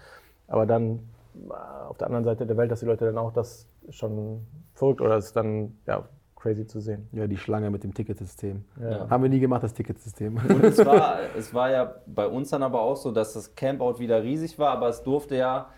[0.48, 1.00] Aber dann
[1.48, 1.52] äh,
[1.88, 5.16] auf der anderen Seite der Welt, dass die Leute dann auch das schon verrückt oder
[5.16, 6.04] es dann ja,
[6.38, 7.08] crazy zu sehen.
[7.12, 8.64] Ja, die Schlange mit dem Ticketsystem.
[8.80, 9.10] Ja.
[9.10, 10.36] Haben wir nie gemacht, das Ticketsystem.
[10.36, 13.98] Und es war, es war ja bei uns dann aber auch so, dass das Campout
[13.98, 15.70] wieder riesig war, aber es durfte ja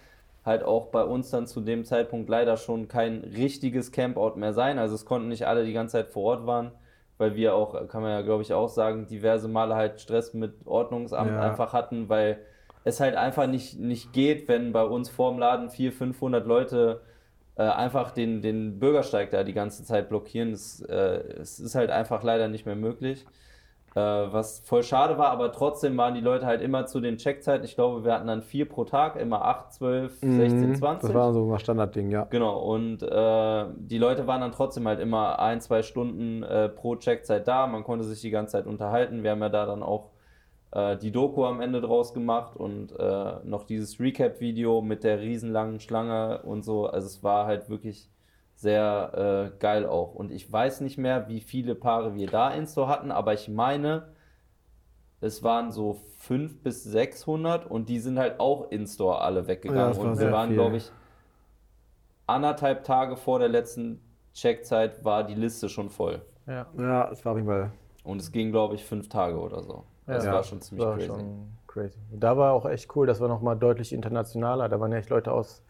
[0.45, 4.79] halt auch bei uns dann zu dem Zeitpunkt leider schon kein richtiges Campout mehr sein.
[4.79, 6.73] Also es konnten nicht alle die ganze Zeit vor Ort waren,
[7.19, 10.67] weil wir auch, kann man ja glaube ich auch sagen, diverse Male halt Stress mit
[10.67, 11.43] Ordnungsamt Ja.
[11.43, 12.39] einfach hatten, weil
[12.85, 17.03] es halt einfach nicht, nicht geht, wenn bei uns vorm Laden 400, 500 Leute
[17.61, 20.53] äh, einfach den, den Bürgersteig da die ganze Zeit blockieren.
[20.53, 20.95] Es, äh,
[21.39, 23.27] es ist halt einfach leider nicht mehr möglich.
[23.95, 27.65] Äh, was voll schade war, aber trotzdem waren die Leute halt immer zu den Checkzeiten.
[27.67, 30.81] Ich glaube, wir hatten dann vier pro Tag, immer 8, 12, 16, 20.
[30.81, 31.13] Mhm.
[31.13, 32.25] Das war so ein Standardding, ja.
[32.31, 36.97] Genau, und äh, die Leute waren dann trotzdem halt immer ein, zwei Stunden äh, pro
[36.97, 37.67] Checkzeit da.
[37.67, 39.23] Man konnte sich die ganze Zeit unterhalten.
[39.23, 40.13] Wir haben ja da dann auch
[40.73, 45.81] äh, die Doku am Ende draus gemacht und äh, noch dieses Recap-Video mit der riesenlangen
[45.81, 46.87] Schlange und so.
[46.87, 48.09] Also es war halt wirklich
[48.55, 50.15] sehr äh, geil auch.
[50.15, 53.49] Und ich weiß nicht mehr, wie viele Paare wir da in Store hatten, aber ich
[53.49, 54.09] meine,
[55.21, 59.49] es waren so 500 bis 600 und die sind halt auch in Store alle Ja,
[59.49, 59.89] weggegangen.
[59.89, 60.91] das war und wir waren, glaube ich,
[62.27, 64.01] anderthalb Tage vor der letzten
[64.35, 66.23] Checkzeit war die Liste schon voll.
[66.47, 66.67] Ja.
[66.79, 67.73] Ja, es war jeden Fall.
[68.05, 69.85] Und es ging, glaube ich, fünf Tage oder so.
[70.11, 70.33] Das Ja.
[70.35, 71.07] war schon ziemlich war crazy.
[71.09, 71.99] schon crazy.
[72.13, 74.69] Da war auch echt cool, das war nochmal deutlich internationaler.
[74.69, 75.63] Da waren ja echt Leute aus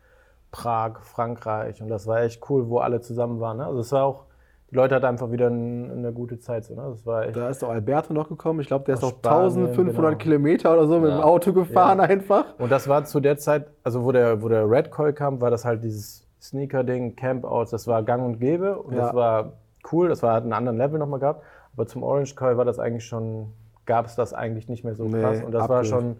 [0.53, 3.59] Prag, Frankreich und das war echt cool, wo alle zusammen waren.
[3.59, 3.67] Ne?
[3.67, 4.25] Also es war auch,
[4.71, 6.65] die Leute hatten einfach wieder ein, eine gute Zeit.
[6.65, 6.83] So, ne?
[6.91, 8.61] Das war echt, Da ist doch Alberto noch gekommen.
[8.61, 10.19] Ich glaube, der ist noch Spanien, 1500 genau.
[10.19, 11.19] Kilometer oder so mit Ja.
[11.19, 12.47] dem Auto gefahren einfach.
[12.59, 15.51] Und das war zu der Zeit, also wo der, wo der Red Koi kam, war
[15.51, 19.07] das halt dieses Sneaker-Ding, Campouts, das war gang und gäbe und Ja.
[19.07, 19.53] das war
[19.93, 21.43] cool, das war, hat einen anderen Level nochmal gehabt.
[21.75, 23.53] Aber zum Orange Koi war das eigentlich schon,
[23.91, 25.43] gab es das eigentlich nicht mehr so Nee, krass.
[25.43, 26.15] Und das war schon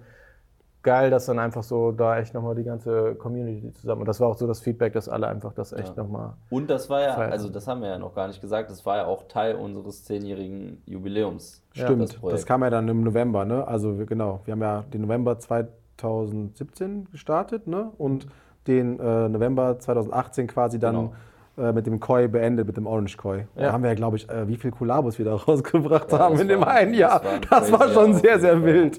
[0.83, 4.01] geil, dass dann einfach so da echt nochmal die ganze Community zusammen.
[4.01, 6.03] Und das war auch so das Feedback, dass alle einfach das echt Ja.
[6.03, 6.33] nochmal.
[6.51, 7.31] Und das war ja, Feiern.
[7.31, 10.03] also das haben wir ja noch gar nicht gesagt, das war ja auch Teil unseres
[10.03, 11.63] zehnjährigen Jubiläums.
[11.71, 13.69] Stimmt, das das, kam ja dann im November, ne?
[13.69, 17.93] Also wir, genau, wir haben ja den November 2017 gestartet, ne?
[17.99, 18.27] Und
[18.67, 21.09] den äh, November 2018 quasi dann äh,
[21.57, 23.45] mit dem Koi beendet, mit dem Orange Koi.
[23.55, 23.73] Da Ja.
[23.73, 26.43] haben wir ja, glaube ich, äh, wie viel Kollabos wir da rausgebracht Ja, haben das
[26.43, 27.25] in dem war- einen das Jahr.
[27.25, 28.99] war ein Das war schon sehr, sehr wild.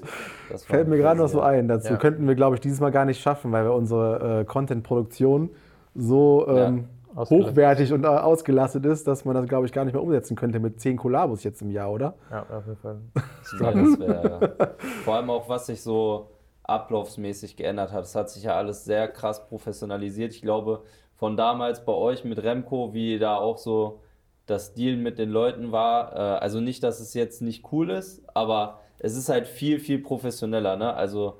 [0.50, 1.66] Das war Fällt mir gerade noch so ein.
[1.68, 1.98] Dazu Ja.
[1.98, 5.50] könnten wir, glaube ich, dieses Mal gar nicht schaffen, weil wir unsere äh, Content-Produktion
[5.94, 10.02] so ähm, hochwertig und äh, ausgelastet ist, dass man das, glaube ich, gar nicht mehr
[10.02, 12.14] umsetzen könnte mit 10 Kollabos jetzt im Jahr, oder?
[12.30, 12.96] Ja, auf jeden Fall.
[13.60, 16.28] Das wär, vor allem auch, was sich so
[16.62, 18.04] ablaufsmäßig geändert hat.
[18.04, 20.32] Es hat sich ja alles sehr krass professionalisiert.
[20.32, 20.82] Ich glaube,
[21.22, 24.00] von damals bei euch mit Remco, wie da auch so
[24.46, 28.24] das Deal mit den Leuten war, äh, also nicht, dass es jetzt nicht cool ist,
[28.34, 30.76] aber es ist halt viel, viel professioneller.
[30.76, 30.92] Ne?
[30.92, 31.38] Also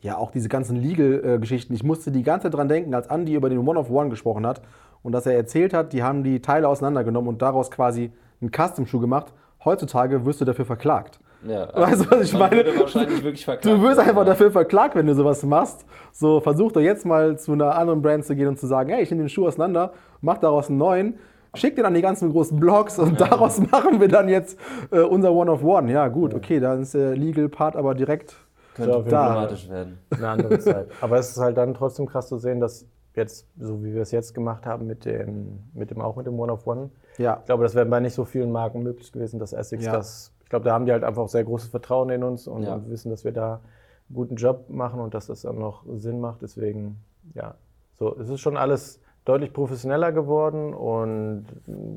[0.00, 1.74] Ja, auch diese ganzen Legal-Geschichten.
[1.74, 4.44] Ich musste die ganze Zeit dran denken, als Andy über den One of One gesprochen
[4.44, 4.62] hat
[5.04, 8.98] und dass er erzählt hat, die haben die Teile auseinandergenommen und daraus quasi einen Custom-Schuh
[8.98, 9.32] gemacht.
[9.64, 11.20] Heutzutage wirst du dafür verklagt.
[11.46, 12.64] Ja, Weißt du, was ich meine?
[12.64, 14.24] Du wirst einfach ja.
[14.24, 15.84] dafür verklagt, wenn du sowas machst.
[16.12, 19.02] So, versuch doch jetzt mal zu einer anderen Brand zu gehen und zu sagen, hey,
[19.02, 21.18] ich nehme den Schuh auseinander, mach daraus einen neuen,
[21.54, 24.58] schick den an die ganzen großen Blogs und daraus machen wir dann jetzt
[24.90, 25.90] äh, unser One of One.
[25.92, 28.36] Ja, gut, okay, dann ist der Legal Part aber direkt
[28.74, 29.98] Könnte Fall problematisch werden.
[30.10, 30.88] eine andere Zeit.
[31.00, 34.10] Aber es ist halt dann trotzdem krass zu sehen, dass jetzt, so wie wir es
[34.10, 37.38] jetzt gemacht haben, mit dem, mit dem auch mit dem One of One, Ja.
[37.40, 39.92] ich glaube, das wäre bei nicht so vielen Marken möglich gewesen, dass Essex Ja.
[39.92, 40.32] das.
[40.46, 42.74] Ich glaube, da haben die halt einfach auch sehr großes Vertrauen in uns und, Ja.
[42.74, 46.20] und wissen, dass wir da einen guten Job machen und dass das dann noch Sinn
[46.20, 46.40] macht.
[46.42, 46.98] Deswegen,
[47.34, 47.56] ja,
[47.94, 51.46] so, es ist schon alles deutlich professioneller geworden und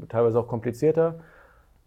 [0.09, 1.19] teilweise auch komplizierter.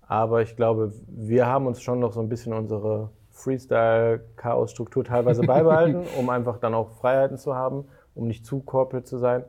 [0.07, 6.05] Aber ich glaube, wir haben uns schon noch so ein bisschen unsere Freestyle-Chaos-Struktur teilweise beibehalten,
[6.16, 9.42] um einfach dann auch Freiheiten zu haben, um nicht zu corporate zu sein.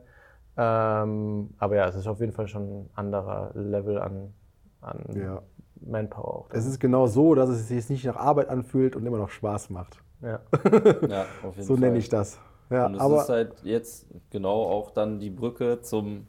[0.56, 4.32] Ähm, aber ja, es ist auf jeden Fall schon ein anderer Level an,
[4.80, 5.42] an Ja.
[5.86, 6.50] Manpower auch.
[6.50, 9.30] Es ist genau so, dass es sich jetzt nicht nach Arbeit anfühlt und immer noch
[9.30, 10.02] Spaß macht.
[10.22, 10.40] ja.
[11.06, 11.80] Ja, auf jeden So Fall.
[11.80, 12.38] nenne ich das.
[12.70, 16.26] Ja, Und es aber ist halt jetzt genau auch dann die Brücke zum,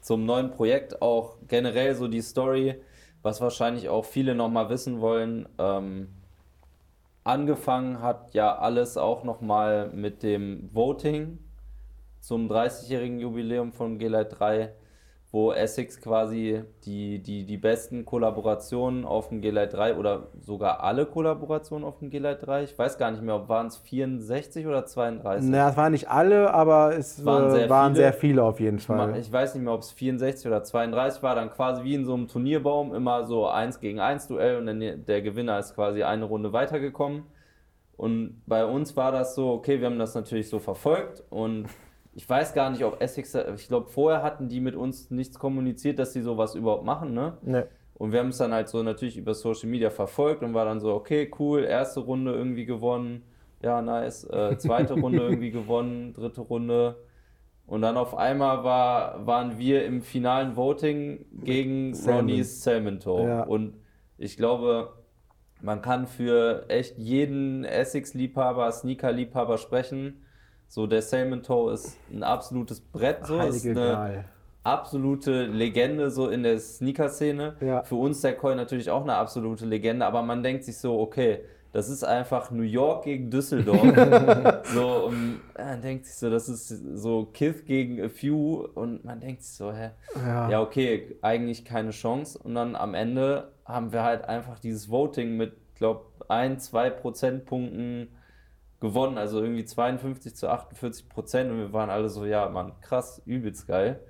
[0.00, 2.82] zum neuen Projekt, auch generell so die Story,
[3.22, 5.48] was wahrscheinlich auch viele nochmal wissen wollen.
[5.58, 6.08] Ähm,
[7.24, 11.38] angefangen hat ja alles auch nochmal mit dem Voting
[12.20, 14.74] zum 30-jährigen Jubiläum von G-Lite 3,
[15.30, 21.04] wo Essex quasi die, die, die besten Kollaborationen auf dem G-Lite 3 oder sogar alle
[21.04, 24.86] Kollaborationen auf dem G-Lite 3, ich weiß gar nicht mehr, ob waren es 64 oder
[24.86, 25.50] 32?
[25.50, 28.04] naja, es waren nicht alle, aber es Waren waren, sehr waren viele.
[28.04, 29.18] sehr viele auf jeden Fall.
[29.18, 32.14] ich weiß nicht mehr, ob es 64 oder 32 war, dann quasi wie in so
[32.14, 36.24] einem Turnierbaum immer so 1 gegen 1 Duell und dann der Gewinner ist quasi eine
[36.24, 37.24] Runde weitergekommen.
[37.98, 41.66] Und bei uns war das so, okay, wir haben das natürlich so verfolgt und
[42.18, 46.00] ich weiß gar nicht, ob Essex, ich glaube, vorher hatten die mit uns nichts kommuniziert,
[46.00, 47.38] dass sie sowas überhaupt machen, ne?
[47.42, 47.62] Nee.
[47.94, 50.80] Und wir haben es dann halt so natürlich über Social Media verfolgt und war dann
[50.80, 53.22] so, okay, cool, erste Runde irgendwie gewonnen,
[53.62, 56.96] ja, nice, äh, zweite Runde irgendwie gewonnen, dritte Runde.
[57.68, 62.30] Und dann auf einmal war, waren wir im finalen Voting gegen Salmon.
[62.30, 63.28] Ronnie's Salmon Toe.
[63.28, 63.42] Ja.
[63.44, 63.74] Und
[64.16, 64.92] ich glaube,
[65.60, 70.24] man kann für echt jeden Essex-Liebhaber, Sneaker-Liebhaber sprechen.
[70.68, 73.26] So, der Salmon Toe ist ein absolutes Brett.
[73.26, 74.24] So, ist Heilige eine, Gral.
[74.64, 77.56] absolute Legende so in der Sneaker-Szene.
[77.60, 77.82] Ja.
[77.82, 81.40] Für uns der Coin natürlich auch eine absolute Legende, aber man denkt sich so, okay,
[81.72, 83.80] das ist einfach New York gegen Düsseldorf.
[84.74, 89.20] so, und man denkt sich so, das ist so Kith gegen A Few und man
[89.20, 89.90] denkt sich so, hä?
[90.16, 90.50] Ja.
[90.50, 92.38] Ja, okay, eigentlich keine Chance.
[92.38, 98.08] Und dann am Ende haben wir halt einfach dieses Voting mit, glaube ein, zwei Prozentpunkten
[98.80, 99.18] gewonnen.
[99.18, 101.50] Also irgendwie 52 zu 48 Prozent.
[101.50, 104.00] Und wir waren alle so, ja, Mann, krass, übelst geil.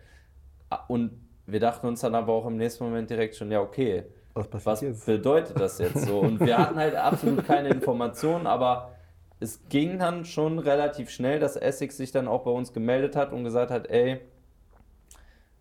[0.88, 1.12] Und
[1.46, 4.04] wir dachten uns dann aber auch im nächsten Moment direkt schon, ja, okay,
[4.34, 6.20] Was was bedeutet das jetzt so?
[6.20, 8.92] Und wir hatten halt absolut keine Informationen, aber
[9.40, 13.32] es ging dann schon relativ schnell, dass Essex sich dann auch bei uns gemeldet hat
[13.32, 14.20] und gesagt hat, ey,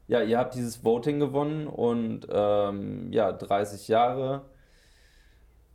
[0.08, 4.46] ja, ihr habt dieses Voting gewonnen und ähm, ja, 30 Jahre.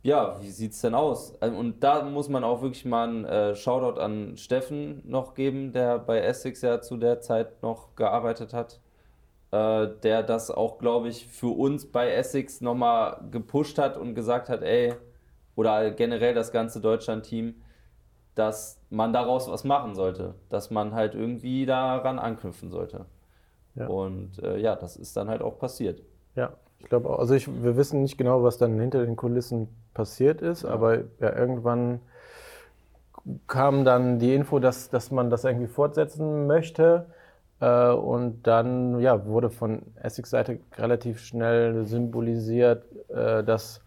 [0.03, 1.33] Ja, wie sieht's denn aus?
[1.41, 5.71] Ähm, Und da muss man auch wirklich mal einen äh, Shoutout an Steffen noch geben,
[5.73, 8.79] der bei Essex ja zu der Zeit noch gearbeitet hat
[9.53, 14.49] äh, der das auch, glaube ich, für uns bei Essex nochmal gepusht hat und gesagt
[14.49, 14.95] hat, ey,
[15.55, 17.61] oder generell das ganze Deutschland-Team,
[18.33, 23.05] dass man daraus was machen sollte, dass man halt irgendwie daran anknüpfen sollte.
[23.75, 23.85] Ja.
[23.85, 26.01] Und äh, ja, das ist dann halt auch passiert.
[26.35, 27.19] Ja, ich glaube auch.
[27.19, 31.35] Also ich, wir wissen nicht genau, was dann hinter den Kulissen passiert ist, aber ja,
[31.35, 32.01] irgendwann
[33.47, 37.05] kam dann die Info, dass, dass man das irgendwie fortsetzen möchte.
[37.61, 43.81] Äh, und dann ja, wurde von Essex Seite relativ schnell symbolisiert, äh, dass,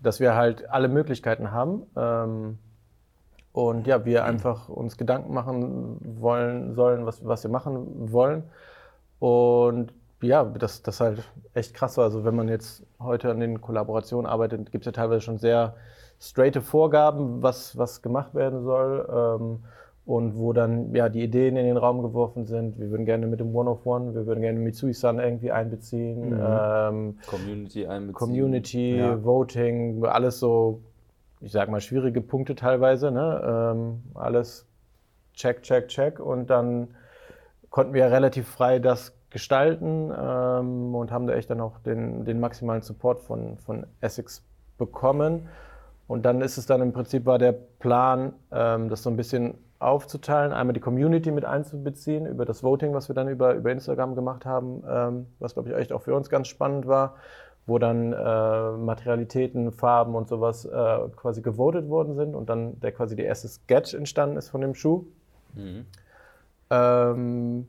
[0.00, 1.84] dass wir halt alle Möglichkeiten haben.
[1.96, 2.58] Ähm,
[3.54, 8.44] und ja, wir einfach uns Gedanken machen wollen sollen, was, was wir machen wollen.
[9.18, 11.22] Und ja, das, das halt
[11.54, 12.04] echt krass war.
[12.04, 15.74] Also wenn man jetzt heute an den Kollaborationen arbeitet, gibt es ja teilweise schon sehr
[16.20, 19.08] straighte Vorgaben, was, was gemacht werden soll.
[19.40, 19.58] Ähm,
[20.04, 22.78] und wo dann ja die Ideen in den Raum geworfen sind.
[22.78, 26.30] Wir würden gerne mit dem One of One, wir würden gerne Mitsui-san irgendwie einbeziehen.
[26.30, 26.40] Mhm.
[26.44, 28.14] Ähm, Community einbeziehen.
[28.14, 29.24] Community, Ja.
[29.24, 30.80] Voting, alles so,
[31.40, 33.12] ich sag mal, schwierige Punkte teilweise.
[33.12, 33.72] Ne?
[33.74, 34.66] Ähm, alles
[35.34, 36.18] check, check, check.
[36.18, 36.88] Und dann
[37.70, 42.24] konnten wir ja relativ frei das gestalten ähm, und haben da echt dann auch den,
[42.24, 44.44] den maximalen Support von, von Essex
[44.78, 45.48] bekommen.
[46.06, 49.54] Und dann ist es dann im Prinzip war der Plan, ähm, das so ein bisschen
[49.78, 54.14] aufzuteilen, einmal die Community mit einzubeziehen über das Voting, was wir dann über, über Instagram
[54.14, 57.16] gemacht haben, ähm, was glaube ich echt auch für uns ganz spannend war,
[57.66, 62.92] wo dann äh, Materialitäten, Farben und sowas äh, quasi gewotet worden sind und dann der
[62.92, 65.04] quasi die erste Sketch entstanden ist von dem Schuh.
[65.54, 65.86] Mhm.
[66.70, 67.66] Ähm,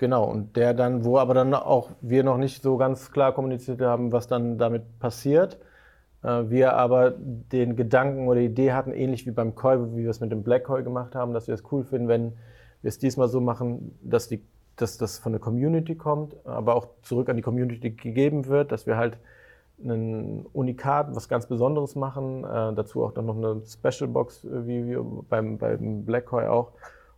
[0.00, 3.82] genau, und der dann, wo aber dann auch wir noch nicht so ganz klar kommuniziert
[3.82, 5.58] haben, was dann damit passiert.
[6.22, 10.20] Äh, wir aber den Gedanken oder Idee hatten, ähnlich wie beim Koi, wie wir es
[10.20, 12.32] mit dem Black Koi gemacht haben, dass wir es cool finden, wenn
[12.80, 14.42] wir es diesmal so machen, dass, die,
[14.76, 18.86] dass das von der Community kommt, aber auch zurück an die Community gegeben wird, dass
[18.86, 19.18] wir halt
[19.84, 24.66] ein Unikat, was ganz Besonderes machen, äh, dazu auch dann noch eine Special Box, äh,
[24.66, 24.96] wie, wie
[25.28, 26.72] beim, beim Black Koi auch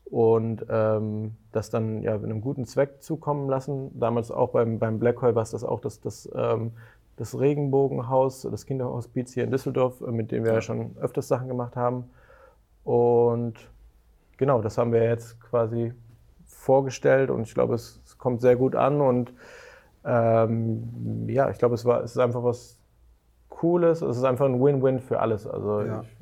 [0.05, 3.99] und ähm, das dann ja mit einem guten Zweck zukommen lassen.
[3.99, 6.73] Damals auch beim, beim Black Hole war es das auch das, das, ähm,
[7.17, 10.61] das Regenbogenhaus, das Kinderhospiz hier in Düsseldorf, äh, mit dem wir ja.
[10.61, 12.11] schon öfters Sachen gemacht haben.
[12.85, 13.55] Und
[14.37, 15.93] genau, das haben wir jetzt quasi
[16.45, 19.33] vorgestellt und ich glaube, es, es kommt sehr gut an und
[20.05, 22.79] ähm, ja, ich glaube, es, war, es ist einfach was
[23.49, 25.47] Cooles, es ist einfach ein Win-Win für alles.
[25.47, 26.03] Also ja.
[26.03, 26.17] ich,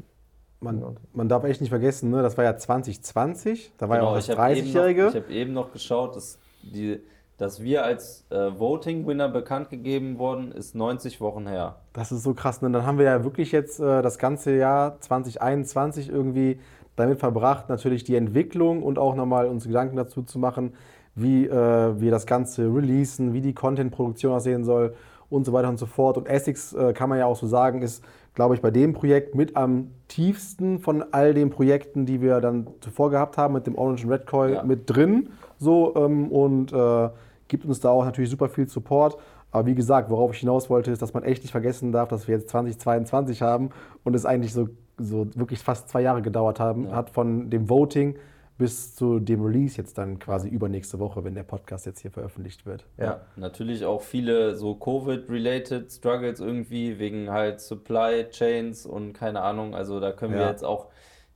[0.61, 4.19] man, man darf echt nicht vergessen, ne, das war ja 2020, da war genau, ja
[4.19, 5.09] auch das 30-Jährige.
[5.09, 7.01] Ich habe eben noch geschaut, dass, die,
[7.39, 11.77] dass wir als äh, Voting-Winner bekannt gegeben worden, ist 90 Wochen her.
[11.93, 12.61] Das ist so krass.
[12.61, 12.71] Ne?
[12.71, 16.61] Dann haben wir ja wirklich jetzt äh, das ganze Jahr 2021 irgendwie
[16.97, 20.75] damit verbracht, natürlich die Entwicklung und auch nochmal uns Gedanken dazu zu machen,
[21.15, 24.95] wie äh, wir das Ganze releasen, wie die Content-Produktion aussehen soll
[25.31, 26.19] und so weiter und so fort.
[26.19, 29.35] Und Essex, äh, kann man ja auch so sagen, ist glaube ich, bei dem Projekt
[29.35, 33.77] mit am tiefsten von all den Projekten, die wir dann zuvor gehabt haben, mit dem
[33.77, 34.63] Orange und Red Coil ja.
[34.63, 35.31] mit drin.
[35.59, 37.09] So, ähm, und äh,
[37.49, 39.19] gibt uns da auch natürlich super viel Support.
[39.51, 42.29] Aber wie gesagt, worauf ich hinaus wollte, ist, dass man echt nicht vergessen darf, dass
[42.29, 43.71] wir jetzt 2022 haben
[44.05, 46.93] und es eigentlich so, so wirklich fast zwei Jahre gedauert haben, ja.
[46.95, 48.15] hat von dem Voting
[48.61, 52.67] bis zu dem Release jetzt dann quasi übernächste Woche, wenn der Podcast jetzt hier veröffentlicht
[52.67, 52.85] wird.
[52.99, 59.41] Ja, ja natürlich auch viele so Covid-related Struggles irgendwie wegen halt Supply Chains und keine
[59.41, 59.75] Ahnung.
[59.75, 60.89] Also da können wir jetzt auch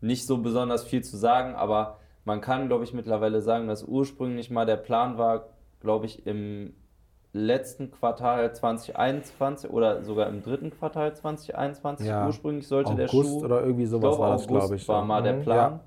[0.03, 4.51] nicht so besonders viel zu sagen, aber man kann, glaube ich, mittlerweile sagen, dass ursprünglich
[4.51, 5.47] mal der Plan war,
[5.81, 6.75] glaube ich, im
[7.33, 12.07] letzten Quartal 2021 oder sogar im dritten Quartal 2021.
[12.07, 12.27] Ja.
[12.27, 13.45] Ursprünglich sollte August der Schuh.
[13.47, 14.87] oder irgendwie sowas war das, glaube ich.
[14.87, 15.43] War mal der mhm.
[15.43, 15.73] Plan.
[15.73, 15.81] Ja.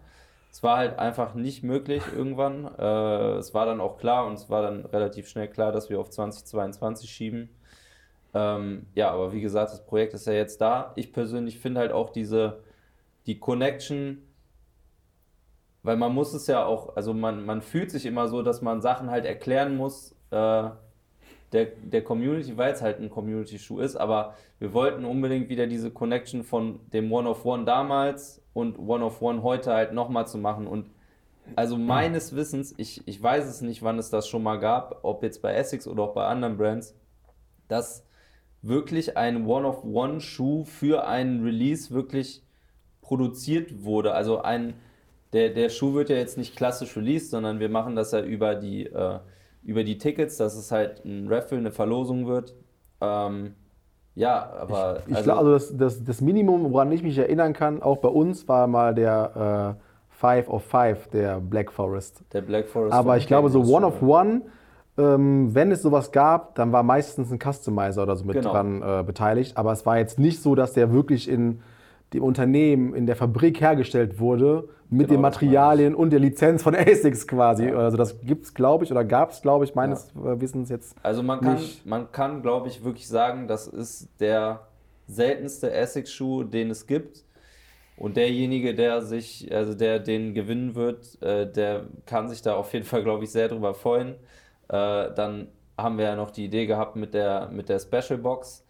[0.57, 2.65] Es war halt einfach nicht möglich irgendwann.
[2.79, 5.99] Äh, es war dann auch klar und es war dann relativ schnell klar, dass wir
[5.99, 7.49] auf 2022 schieben.
[8.33, 10.93] Ähm, ja, aber wie gesagt, das Projekt ist ja jetzt da.
[10.95, 12.63] Ich persönlich finde halt auch diese,
[13.27, 14.23] die Connection,
[15.83, 18.81] weil man muss es ja auch, also man, man fühlt sich immer so, dass man
[18.81, 20.69] Sachen halt erklären muss, äh,
[21.53, 25.91] der, der Community, weil es halt ein Community-Schuh ist, aber wir wollten unbedingt wieder diese
[25.91, 30.37] Connection von dem One of One damals und One of One heute halt nochmal zu
[30.37, 30.67] machen.
[30.67, 30.89] Und
[31.55, 35.23] also meines Wissens, ich, ich weiß es nicht, wann es das schon mal gab, ob
[35.23, 36.95] jetzt bei Essex oder auch bei anderen Brands,
[37.69, 38.05] dass
[38.61, 42.43] wirklich ein One of One Schuh für einen Release wirklich
[43.01, 44.13] produziert wurde.
[44.13, 44.73] Also ein,
[45.31, 48.55] der, der Schuh wird ja jetzt nicht klassisch released, sondern wir machen das ja über
[48.55, 49.19] die äh,
[49.63, 52.55] über die Tickets, dass es halt ein Raffle, eine Verlosung wird.
[53.01, 53.55] Ähm,
[54.15, 55.01] ja, aber.
[55.05, 57.97] Ich, ich also, glaube, also das, das, das, Minimum, woran ich mich erinnern kann, auch
[57.97, 62.23] bei uns, war mal der äh, Five of Five, der Black Forest.
[62.33, 62.93] Der Black Forest.
[62.93, 64.41] Aber ich glaube, so One of One,
[64.97, 68.51] ähm, wenn es sowas gab, dann war meistens ein Customizer oder so mit genau.
[68.51, 69.55] dran äh, beteiligt.
[69.55, 71.61] Aber es war jetzt nicht so, dass der wirklich in
[72.13, 76.75] dem Unternehmen in der Fabrik hergestellt wurde, mit genau, den Materialien und der Lizenz von
[76.75, 77.67] ASICS quasi.
[77.67, 77.77] Ja.
[77.77, 80.39] Also das gibt es, glaube ich, oder gab es, glaube ich, meines ja.
[80.39, 80.95] Wissens jetzt.
[81.03, 84.67] Also man kann, man kann, glaube ich, wirklich sagen, das ist der
[85.07, 87.25] seltenste ASICS-Schuh, den es gibt.
[87.97, 92.71] Und derjenige, der sich, also der den gewinnen wird, äh, der kann sich da auf
[92.73, 94.15] jeden Fall, glaube ich, sehr drüber freuen.
[94.69, 98.63] Äh, dann haben wir ja noch die Idee gehabt mit der, mit der Special Box.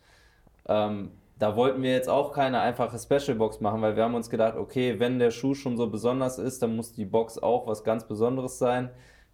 [0.67, 4.30] Ähm, da wollten wir jetzt auch keine einfache Special Box machen, weil wir haben uns
[4.30, 7.84] gedacht, okay, wenn der Schuh schon so besonders ist, dann muss die Box auch was
[7.84, 8.89] ganz Besonderes sein.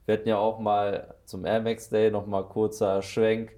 [0.05, 3.53] Wir hatten ja auch mal zum Air Max Day nochmal kurzer Schwenk,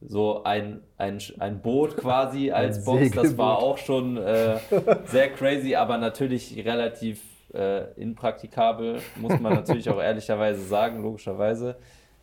[0.00, 4.58] so ein, ein, ein Boot quasi als Box, das war auch schon äh,
[5.06, 7.20] sehr crazy, aber natürlich relativ
[7.52, 11.76] äh, impraktikabel, muss man natürlich auch ehrlicherweise sagen, logischerweise.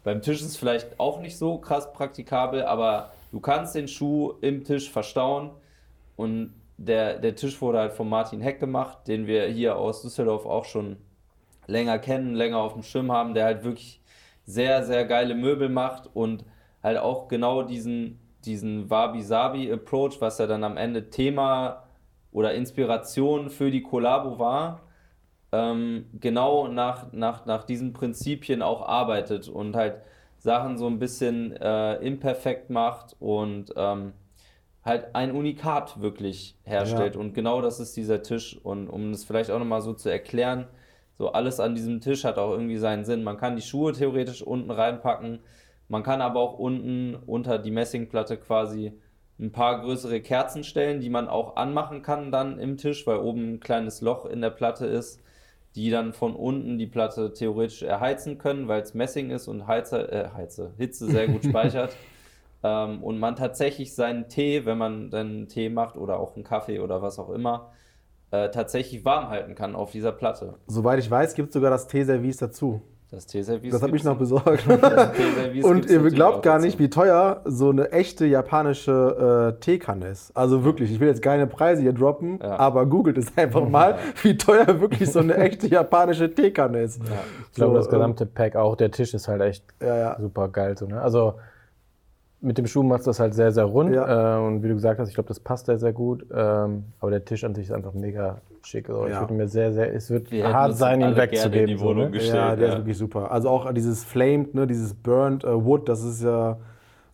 [0.04, 4.36] Beim Tisch ist es vielleicht auch nicht so krass praktikabel, aber Du kannst den Schuh
[4.40, 5.52] im Tisch verstauen
[6.16, 10.46] und der, der Tisch wurde halt von Martin Heck gemacht, den wir hier aus Düsseldorf
[10.46, 10.96] auch schon
[11.68, 14.00] länger kennen, länger auf dem Schirm haben, der halt wirklich
[14.46, 16.46] sehr, sehr geile Möbel macht und
[16.82, 21.84] halt auch genau diesen, diesen Wabi-Sabi-Approach, was ja dann am Ende Thema
[22.32, 24.80] oder Inspiration für die Kollabo war,
[25.52, 29.96] ähm, genau nach, nach, nach diesen Prinzipien auch arbeitet und halt
[30.46, 34.14] Sachen so ein bisschen äh, imperfekt macht und ähm,
[34.84, 37.16] halt ein Unikat wirklich herstellt.
[37.16, 37.20] Ja.
[37.20, 38.58] Und genau das ist dieser Tisch.
[38.64, 40.68] Und um es vielleicht auch nochmal so zu erklären,
[41.18, 43.24] so alles an diesem Tisch hat auch irgendwie seinen Sinn.
[43.24, 45.40] Man kann die Schuhe theoretisch unten reinpacken,
[45.88, 48.94] man kann aber auch unten unter die Messingplatte quasi
[49.40, 53.56] ein paar größere Kerzen stellen, die man auch anmachen kann dann im Tisch, weil oben
[53.56, 55.22] ein kleines Loch in der Platte ist,
[55.76, 60.12] die dann von unten die Platte theoretisch erheizen können, weil es Messing ist und Heize,
[60.12, 61.96] äh, Heize, Hitze sehr gut speichert.
[62.64, 66.80] ähm, und man tatsächlich seinen Tee, wenn man dann Tee macht oder auch einen Kaffee
[66.80, 67.74] oder was auch immer,
[68.32, 70.56] äh, tatsächlich warm halten kann auf dieser Platte.
[70.68, 72.82] Soweit ich weiß, gibt es sogar das Teeservice dazu.
[73.12, 73.72] Das Teeservice.
[73.72, 74.66] Das habe ich gibt's noch besorgt.
[75.64, 80.36] Und ihr glaubt gar nicht, wie teuer so eine echte japanische äh, Teekanne ist.
[80.36, 82.58] Also wirklich, ich will jetzt keine Preise hier droppen, Ja.
[82.58, 87.00] aber googelt es einfach mal, wie teuer wirklich so eine echte japanische Teekanne ist.
[87.00, 87.06] Ja.
[87.50, 90.18] Ich glaube, So, das gesamte Pack, auch der Tisch ist halt echt Ja, ja.
[90.20, 90.76] super geil.
[90.78, 91.00] So, ne?
[91.02, 91.36] Also
[92.42, 93.94] mit dem Schuh macht das halt sehr, sehr rund.
[93.94, 94.38] Ja.
[94.40, 96.26] Äh, und wie du gesagt hast, ich glaube, das passt sehr, sehr gut.
[96.34, 98.90] Ähm, aber der Tisch an sich ist einfach mega schick.
[98.90, 99.22] Also Ich Ja.
[99.22, 101.68] würde mir sehr, sehr, es wird Wir hart sein, ihn gerne in wegzugeben.
[101.68, 102.12] die So, Wohnung ne?
[102.12, 102.36] gestellt.
[102.36, 102.74] Ja, der ja.
[102.74, 103.32] ist wirklich super.
[103.32, 106.58] Also auch dieses Flamed, ne, dieses Burnt äh, Wood, das ist ja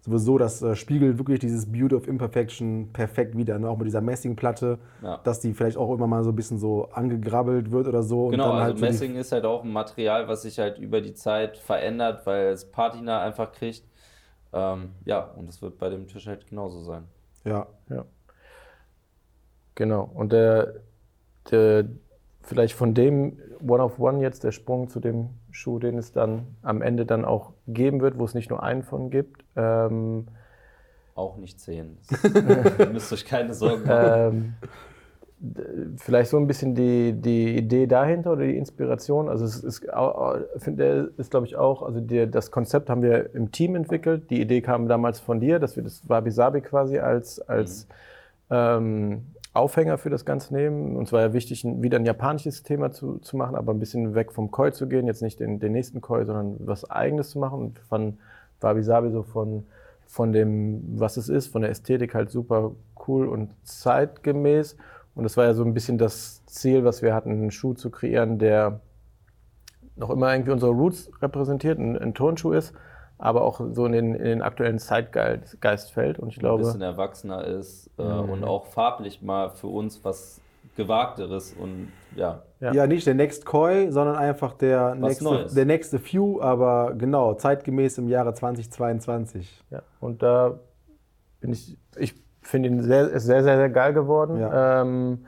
[0.04, 3.60] sowieso, das äh, spiegelt wirklich dieses Beauty of Imperfection perfekt wieder.
[3.60, 3.70] Ne?
[3.70, 5.20] Auch mit dieser Messingplatte, Ja.
[5.24, 8.30] dass die vielleicht auch immer mal so ein bisschen so angegrabbelt wird oder so.
[8.30, 10.80] Genau, und dann also halt so Messing ist halt auch ein Material, was sich halt
[10.80, 13.84] über die Zeit verändert, weil es Patina einfach kriegt.
[14.54, 17.04] Ähm, ja, und das wird bei dem Tisch halt genauso sein.
[17.46, 18.06] Ja, Ja.
[19.76, 20.10] Genau.
[20.14, 20.74] Und der,
[21.50, 21.86] der,
[22.42, 26.48] vielleicht von dem One of One jetzt der Sprung zu dem Schuh, den es dann
[26.62, 29.44] am Ende dann auch geben wird, wo es nicht nur einen von gibt.
[29.56, 30.28] Ähm,
[31.16, 31.98] Auch nicht 10.
[32.80, 34.56] Ihr müsst euch keine Sorgen machen.
[34.64, 39.28] ähm, vielleicht so ein bisschen die, die Idee dahinter oder die Inspiration.
[39.28, 39.88] Also es ist,
[40.58, 44.30] finde ist glaube ich auch, also die, das Konzept haben wir im Team entwickelt.
[44.30, 47.88] Die Idee kam damals von dir, dass wir das Wabi Sabi quasi als, als
[48.52, 50.96] ähm, Aufhänger für das Ganze nehmen.
[50.96, 54.32] Uns war ja wichtig, wieder ein japanisches Thema zu, zu machen, aber ein bisschen weg
[54.32, 57.60] vom Koi zu gehen, jetzt nicht den, den nächsten Koi, sondern was Eigenes zu machen.
[57.60, 58.18] Und von
[58.62, 59.66] Wabi Sabi so von,
[60.08, 62.72] von dem, was es ist, von der Ästhetik halt super
[63.08, 64.78] cool und zeitgemäß.
[65.16, 67.90] Und das war ja so ein bisschen das Ziel, was wir hatten, einen Schuh zu
[67.90, 68.80] kreieren, der
[69.98, 72.74] noch immer irgendwie unsere Roots repräsentiert, ein, ein Turnschuh ist,
[73.22, 76.20] aber auch so in den, in den aktuellen Zeitgeist fällt.
[76.20, 78.30] Und ich ein glaube, bisschen erwachsener ist äh, Mhm.
[78.30, 80.42] und auch farblich mal für uns was
[80.76, 82.74] Gewagteres und ja, Ja.
[82.74, 82.88] Ja.
[82.88, 85.54] nicht der Next Koi, sondern einfach der Was nächste, Neues.
[85.54, 89.64] der nächste Few, aber genau, zeitgemäß im Jahre 2022.
[89.70, 90.60] Ja, und da
[91.42, 94.40] bin ich, ich finde ihn sehr, ist sehr, sehr, sehr geil geworden.
[94.40, 94.82] Ja.
[94.82, 95.26] Ähm,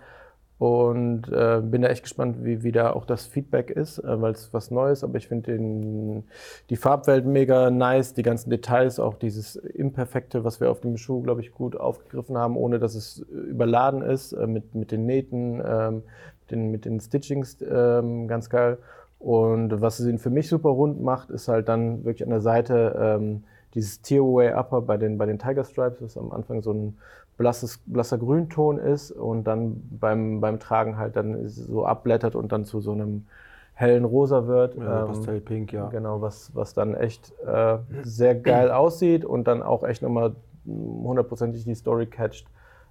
[0.64, 4.32] und äh, bin da echt gespannt, wie, wie da auch das Feedback ist, äh, weil
[4.32, 6.24] es was Neues, aber ich finde
[6.70, 11.22] die Farbwelt mega nice, die ganzen Details, auch dieses Imperfekte, was wir auf dem Schuh,
[11.22, 15.62] glaube ich, gut aufgegriffen haben, ohne dass es überladen ist, äh, mit, mit den Nähten,
[15.68, 16.04] ähm,
[16.50, 18.78] den, mit den Stitchings, ähm, ganz geil.
[19.20, 23.20] Und was ihn für mich super rund macht, ist halt dann wirklich an der Seite
[23.20, 23.44] ähm,
[23.74, 26.98] dieses Tearaway Upper bei den, bei den Tiger Stripes, das am Anfang so ein
[27.38, 32.66] blasses, blasser Grünton ist und dann beim, beim Tragen halt dann so abblättert und dann
[32.66, 33.26] zu so einem
[33.74, 34.76] hellen Rosa wird.
[34.76, 35.88] Ja, Ähm, Pastellpink, ja.
[35.90, 41.66] Genau, was, was dann echt äh, sehr geil aussieht und dann auch echt nochmal hundertprozentig
[41.66, 42.46] die Story catcht.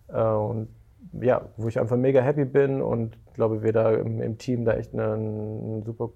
[0.09, 0.69] Äh, und
[1.21, 4.75] ja, wo ich einfach mega happy bin und glaube, wir da im, im Team da
[4.75, 6.11] echt einen, einen super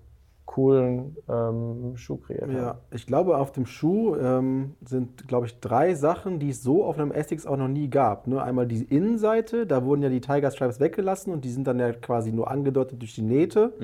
[0.57, 2.79] coolen ähm, Schuh kreiert Ja, haben.
[2.91, 6.99] ich glaube, auf dem Schuh ähm, sind, glaube ich, drei Sachen, die es so auf
[6.99, 8.27] einem Essex auch noch nie gab.
[8.27, 8.43] Ne?
[8.43, 11.93] Einmal die Innenseite, da wurden ja die Tiger Stripes weggelassen und die sind dann ja
[11.93, 13.75] quasi nur angedeutet durch die Nähte.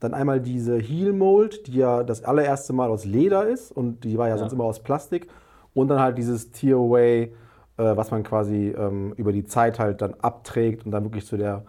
[0.00, 4.18] Dann einmal diese Heel Mold, die ja das allererste Mal aus Leder ist und die
[4.18, 4.38] war ja, Ja.
[4.38, 5.28] sonst immer aus Plastik.
[5.72, 7.30] Und dann halt dieses Tearaway, äh,
[7.76, 11.62] was man quasi ähm, über die Zeit halt dann abträgt und dann wirklich zu der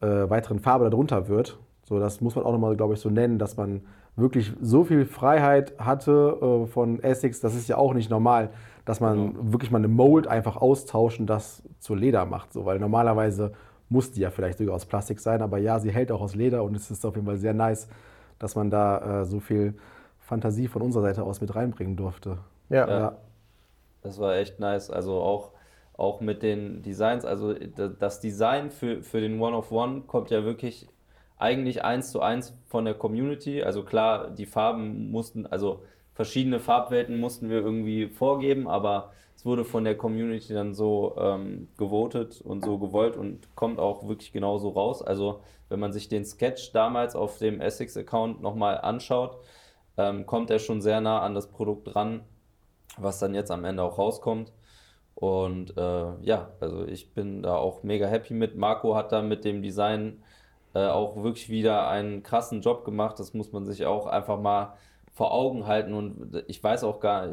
[0.00, 1.58] äh, weiteren Farbe darunter wird.
[1.84, 3.82] So, das muss man auch nochmal, glaube ich, so nennen, dass man
[4.16, 7.40] wirklich so viel Freiheit hatte äh, von Essex.
[7.40, 8.50] Das ist ja auch nicht normal,
[8.84, 12.52] dass man wirklich mal eine Mold einfach austauscht und das zu Leder macht.
[12.52, 13.52] So, weil normalerweise
[13.88, 16.62] muss die ja vielleicht sogar aus Plastik sein, aber ja, sie hält auch aus Leder
[16.64, 17.88] und es ist auf jeden Fall sehr nice,
[18.38, 19.74] dass man da äh, so viel
[20.18, 22.38] Fantasie von unserer Seite aus mit reinbringen durfte.
[22.70, 23.16] Ja, Ja.
[24.02, 24.90] Das war echt nice.
[24.90, 25.52] Also auch,
[25.94, 27.24] auch mit den Designs.
[27.24, 30.88] Also das Design für, für den One of One kommt ja wirklich
[31.38, 33.62] eigentlich eins zu eins von der Community.
[33.62, 35.82] Also klar, die Farben mussten, also
[36.14, 41.68] verschiedene Farbwelten mussten wir irgendwie vorgeben, aber es wurde von der Community dann so ähm,
[41.76, 45.02] gewotet und so gewollt und kommt auch wirklich genauso raus.
[45.02, 49.38] Also wenn man sich den Sketch damals auf dem Essex-Account nochmal anschaut,
[49.96, 52.22] ähm, kommt er schon sehr nah an das Produkt ran
[52.96, 54.52] was dann jetzt am Ende auch rauskommt.
[55.14, 58.56] Und äh, ja, also ich bin da auch mega happy mit.
[58.56, 60.22] Marco hat da mit dem Design
[60.74, 63.18] äh, auch wirklich wieder einen krassen Job gemacht.
[63.18, 64.74] Das muss man sich auch einfach mal
[65.12, 65.94] vor Augen halten.
[65.94, 67.28] Und ich weiß auch gar,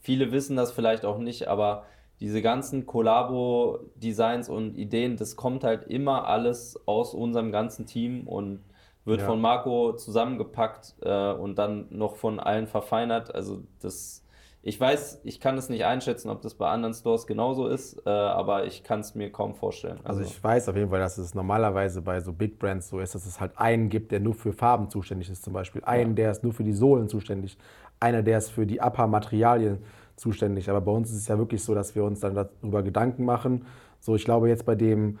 [0.00, 1.84] viele wissen das vielleicht auch nicht, aber
[2.20, 8.60] diese ganzen Collabo-Designs und Ideen, das kommt halt immer alles aus unserem ganzen Team und
[9.04, 9.26] wird Ja.
[9.26, 13.34] von Marco zusammengepackt äh, und dann noch von allen verfeinert.
[13.34, 14.21] Also das,
[14.64, 18.10] ich weiß, ich kann es nicht einschätzen, ob das bei anderen Stores genauso ist, äh,
[18.10, 19.98] aber ich kann es mir kaum vorstellen.
[20.04, 23.16] Also ich weiß auf jeden Fall, dass es normalerweise bei so Big Brands so ist,
[23.16, 25.82] dass es halt einen gibt, der nur für Farben zuständig ist zum Beispiel.
[25.84, 27.58] Einen, der ist nur für die Sohlen zuständig.
[27.98, 29.78] Einer, der ist für die Upper-Materialien
[30.14, 30.70] zuständig.
[30.70, 33.66] Aber bei uns ist es ja wirklich so, dass wir uns dann darüber Gedanken machen.
[33.98, 35.18] So, ich glaube jetzt bei dem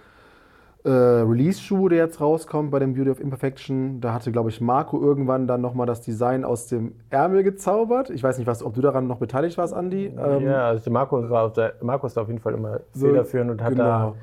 [0.84, 5.00] äh, Release-Schuh, der jetzt rauskommt, bei dem Beauty of Imperfection, da hatte, glaube ich, Marco
[5.00, 8.10] irgendwann dann nochmal das Design aus dem Ärmel gezaubert.
[8.10, 10.06] Ich weiß nicht, was, ob du daran noch beteiligt warst, Andi.
[10.06, 13.06] Ähm, ja, also Marco, war auf der, Marco ist da auf jeden Fall immer So,
[13.06, 13.84] federführend und hat genau.
[13.84, 14.14] da.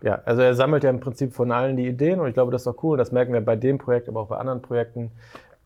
[0.00, 2.62] Ja, also er sammelt ja im Prinzip von allen die Ideen und ich glaube, das
[2.62, 2.96] ist auch cool.
[2.96, 5.10] Das merken wir bei dem Projekt, aber auch bei anderen Projekten,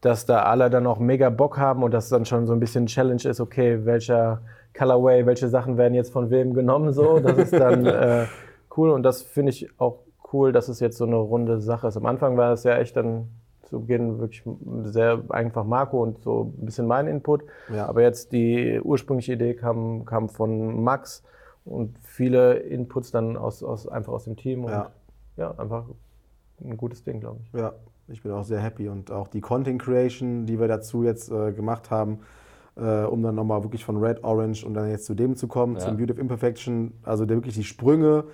[0.01, 2.87] dass da alle dann auch mega Bock haben und dass dann schon so ein bisschen
[2.87, 4.41] Challenge ist, okay, welcher
[4.77, 7.21] Colorway, welche Sachen werden jetzt von wem genommen, so.
[7.21, 8.25] Das ist dann äh,
[8.77, 9.99] cool und das finde ich auch
[10.33, 11.97] cool, dass es jetzt so eine runde Sache ist.
[11.97, 13.29] Am Anfang war es ja echt dann
[13.65, 14.43] zu Beginn wirklich
[14.85, 17.45] sehr einfach Marco und so ein bisschen mein Input.
[17.75, 17.87] Ja.
[17.87, 21.23] Aber jetzt die ursprüngliche Idee kam, kam von Max
[21.65, 24.65] und viele Inputs dann aus, aus, einfach aus dem Team.
[24.65, 24.91] Und Ja.
[25.37, 25.85] ja, einfach
[26.63, 27.59] ein gutes Ding, glaube ich.
[27.59, 27.73] Ja,
[28.09, 31.53] ich bin auch sehr happy und auch die Content Creation, die wir dazu jetzt äh,
[31.53, 32.19] gemacht haben,
[32.77, 35.75] äh, um dann nochmal wirklich von Red, Orange und dann jetzt zu dem zu kommen,
[35.75, 35.81] Ja.
[35.81, 36.93] zum Beauty of Imperfection.
[37.05, 38.25] Also der, wirklich die Sprünge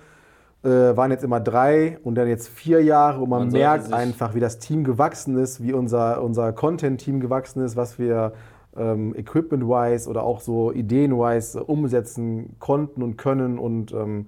[0.61, 4.41] waren jetzt immer drei und dann jetzt vier Jahre und man, Man merkt einfach, wie
[4.41, 8.33] das Team gewachsen ist, wie unser, unser Content-Team gewachsen ist, was wir
[8.75, 14.27] ähm, Equipment-wise oder auch so Ideen-wise äh, umsetzen konnten und können und ähm,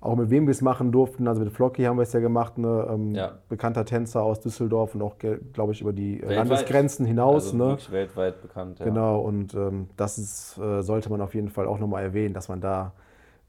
[0.00, 1.28] auch mit wem wir es machen durften.
[1.28, 2.88] Also mit Flocky haben wir es ja gemacht, ne?
[2.90, 3.38] ähm, Ja.
[3.48, 5.14] bekannter Tänzer aus Düsseldorf und auch,
[5.52, 6.36] glaube ich, über die äh, Weltweit.
[6.36, 7.46] Landesgrenzen hinaus.
[7.52, 7.78] also ne?
[7.90, 8.78] weltweit bekannt.
[8.80, 8.84] Ja.
[8.86, 12.48] Genau, und ähm, das ist, äh, sollte man auf jeden Fall auch nochmal erwähnen, dass
[12.48, 12.92] man da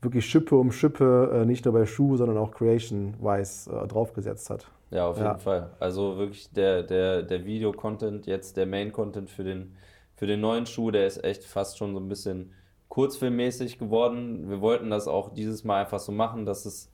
[0.04, 4.72] wirklich Schippe um Schippe, äh, nicht nur bei Schuh, sondern auch Creation-wise äh, draufgesetzt hat.
[4.92, 5.22] Ja, auf Ja.
[5.22, 5.76] jeden Fall.
[5.80, 9.76] Also wirklich der, der, der Video-Content, jetzt der Main-Content für den,
[10.16, 12.54] für den neuen Schuh, der ist echt fast schon so ein bisschen
[12.90, 14.50] kurzfilmmäßig geworden.
[14.50, 16.92] Wir wollten das auch dieses Mal einfach so machen, dass es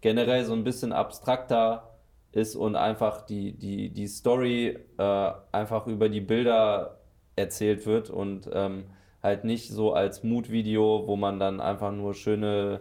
[0.00, 1.98] generell so ein bisschen abstrakter
[2.32, 7.00] ist und einfach die, die, die Story äh, einfach über die Bilder
[7.36, 8.84] erzählt wird und ähm,
[9.22, 12.80] halt nicht so als Mood-Video, wo man dann einfach nur schöne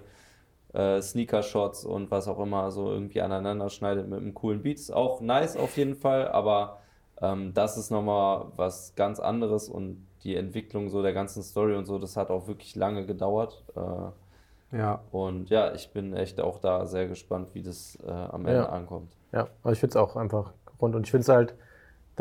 [0.73, 4.77] äh, Sneaker-Shots und was auch immer so irgendwie aneinander schneidet mit einem coolen Beat.
[4.79, 6.79] Ist auch nice auf jeden Fall, aber
[7.21, 11.85] ähm, das ist nochmal was ganz anderes und die Entwicklung so der ganzen Story und
[11.85, 13.63] so, das hat auch wirklich lange gedauert.
[13.75, 14.11] Äh,
[14.71, 18.53] Ja, und ja, ich bin echt auch da sehr gespannt, wie das äh, am Ende
[18.55, 18.69] Ja.
[18.69, 19.17] ankommt.
[19.31, 20.95] Ja, aber ich finde es auch einfach rund.
[20.95, 21.55] Und ich finde es halt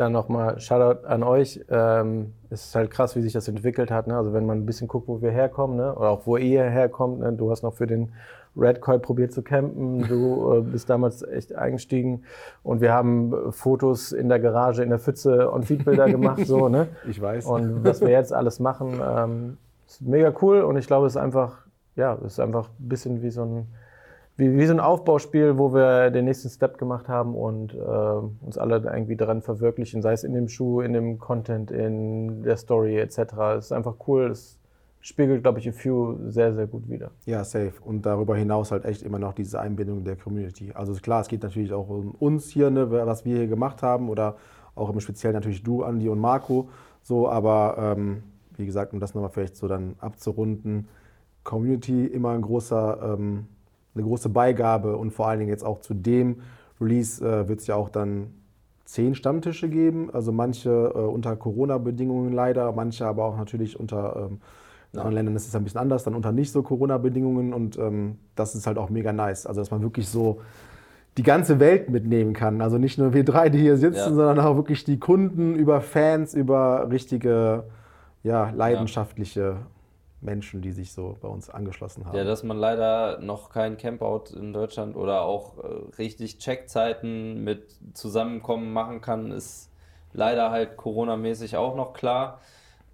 [0.01, 1.63] dann nochmal Shoutout an euch.
[1.69, 4.07] Ähm, es ist halt krass, wie sich das entwickelt hat.
[4.07, 4.17] Ne?
[4.17, 5.95] Also wenn man ein bisschen guckt, wo wir herkommen, ne?
[5.95, 7.19] oder auch wo ihr herkommt.
[7.19, 7.31] Ne?
[7.33, 8.11] Du hast noch für den
[8.57, 10.05] Red Koi probiert zu campen.
[10.09, 12.23] Du äh, bist damals echt eingestiegen.
[12.63, 16.45] Und wir haben äh, Fotos in der Garage, in der Pfütze und Feedbilder gemacht.
[16.45, 16.87] so, ne?
[17.09, 17.45] ich weiß.
[17.45, 21.21] Und was wir jetzt alles machen, ähm, ist mega cool und ich glaube, es ist
[21.21, 21.59] einfach,
[21.95, 23.67] ja, es ist einfach ein bisschen wie so ein,
[24.37, 28.57] wie, wie so ein Aufbauspiel, wo wir den nächsten Step gemacht haben und äh, uns
[28.57, 32.99] alle irgendwie daran verwirklichen, sei es in dem Schuh, in dem Content, in der Story
[32.99, 33.17] etc.
[33.57, 34.59] Es ist einfach cool, es
[35.01, 37.11] spiegelt, glaube ich, A Few sehr, sehr gut wider.
[37.25, 37.73] Ja, safe.
[37.83, 40.71] Und darüber hinaus halt echt immer noch diese Einbindung der Community.
[40.73, 44.09] Also klar, es geht natürlich auch um uns hier, ne, was wir hier gemacht haben
[44.09, 44.37] oder
[44.75, 46.69] auch im Speziellen natürlich du, Andi und Marco.
[47.01, 48.23] So, aber ähm,
[48.57, 50.87] wie gesagt, um das nochmal vielleicht so dann abzurunden,
[51.43, 53.47] Community immer ein großer, ähm,
[53.95, 56.41] eine große Beigabe und vor allen Dingen jetzt auch zu dem
[56.79, 58.33] Release äh, wird es ja auch dann
[58.85, 60.09] zehn Stammtische geben.
[60.11, 64.39] Also manche äh, unter Corona-Bedingungen leider, manche aber auch natürlich unter ähm,
[64.93, 68.17] in anderen Ländern ist es ein bisschen anders, dann unter nicht so Corona-Bedingungen und ähm,
[68.35, 69.45] das ist halt auch mega nice.
[69.45, 70.41] Also, dass man wirklich so
[71.17, 72.61] die ganze Welt mitnehmen kann.
[72.61, 74.13] Also nicht nur wir drei, die hier sitzen, Ja.
[74.13, 77.63] sondern auch wirklich die Kunden, über Fans, über richtige,
[78.23, 79.57] ja, leidenschaftliche
[80.21, 82.15] Menschen, die sich so bei uns angeschlossen haben.
[82.15, 85.67] Ja, dass man leider noch kein Campout in Deutschland oder auch äh,
[85.97, 87.63] richtig Checkzeiten mit
[87.93, 89.69] Zusammenkommen machen kann, ist
[90.13, 92.39] leider halt Corona-mäßig auch noch klar.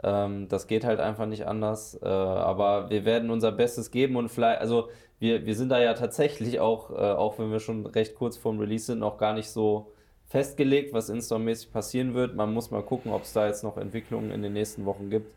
[0.04, 2.00] Ähm, das geht halt einfach nicht anders.
[2.02, 5.94] Äh, aber wir werden unser Bestes geben und vielleicht, also wir, wir sind da ja
[5.94, 9.50] tatsächlich auch, äh, auch wenn wir schon recht kurz vorm Release sind, noch gar nicht
[9.50, 9.92] so
[10.28, 12.36] festgelegt, was Instagram-mäßig passieren wird.
[12.36, 15.34] Man muss mal gucken, ob es da jetzt noch Entwicklungen in den nächsten Wochen gibt.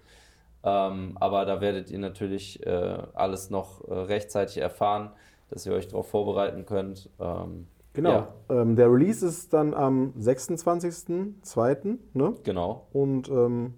[0.62, 5.10] Ähm, aber da werdet ihr natürlich äh, alles noch äh, rechtzeitig erfahren,
[5.48, 7.08] dass ihr euch darauf vorbereiten könnt.
[7.20, 8.10] Ähm, Genau.
[8.10, 11.98] Ja, Ähm, der Release ist dann am 26.02.
[12.14, 12.34] Ne?
[12.44, 12.86] genau.
[12.92, 13.74] Und ähm,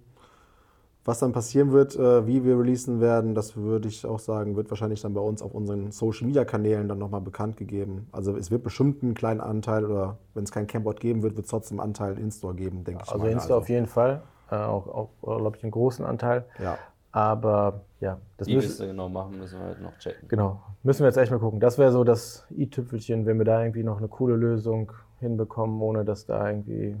[1.05, 4.69] Was dann passieren wird, äh, wie wir releasen werden, das würde ich auch sagen, wird
[4.69, 8.07] wahrscheinlich dann bei uns auf unseren Social Media Kanälen dann nochmal bekannt gegeben.
[8.13, 11.45] Also es wird bestimmt einen kleinen Anteil oder wenn es kein Camboard geben wird, wird
[11.45, 13.31] es trotzdem einen Anteil In-Store geben, denke ich Also mal.
[13.31, 14.21] Insta auf jeden Fall.
[14.53, 14.87] Äh, auch,
[15.23, 16.45] auch glaube ich, einen großen Anteil.
[16.59, 16.77] Ja.
[17.11, 20.27] Aber ja, das Wie wir müssen, genau machen, müssen wir halt noch checken.
[20.27, 21.59] genau, müssen wir jetzt echt mal gucken.
[21.59, 26.05] Das wäre so das i-Tüpfelchen, wenn wir da irgendwie noch eine coole Lösung hinbekommen, ohne
[26.05, 26.97] dass da irgendwie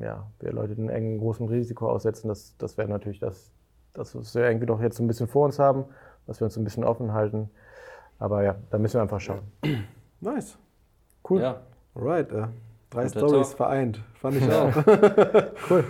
[0.00, 2.28] ja, wir Leute einen engen großen Risiko aussetzen.
[2.28, 3.50] Das, das wäre natürlich das,
[3.94, 5.84] das, was wir irgendwie doch jetzt so ein bisschen vor uns haben,
[6.26, 7.50] was wir uns ein bisschen offen halten.
[8.18, 9.40] Aber ja, da müssen wir einfach schauen.
[10.20, 10.56] Nice.
[11.28, 11.40] Cool.
[11.40, 11.62] Ja,
[11.96, 12.30] Alright.
[12.30, 12.46] Äh,
[12.90, 14.00] drei Stories vereint.
[14.14, 14.72] Fand ich auch.
[15.68, 15.84] Cool.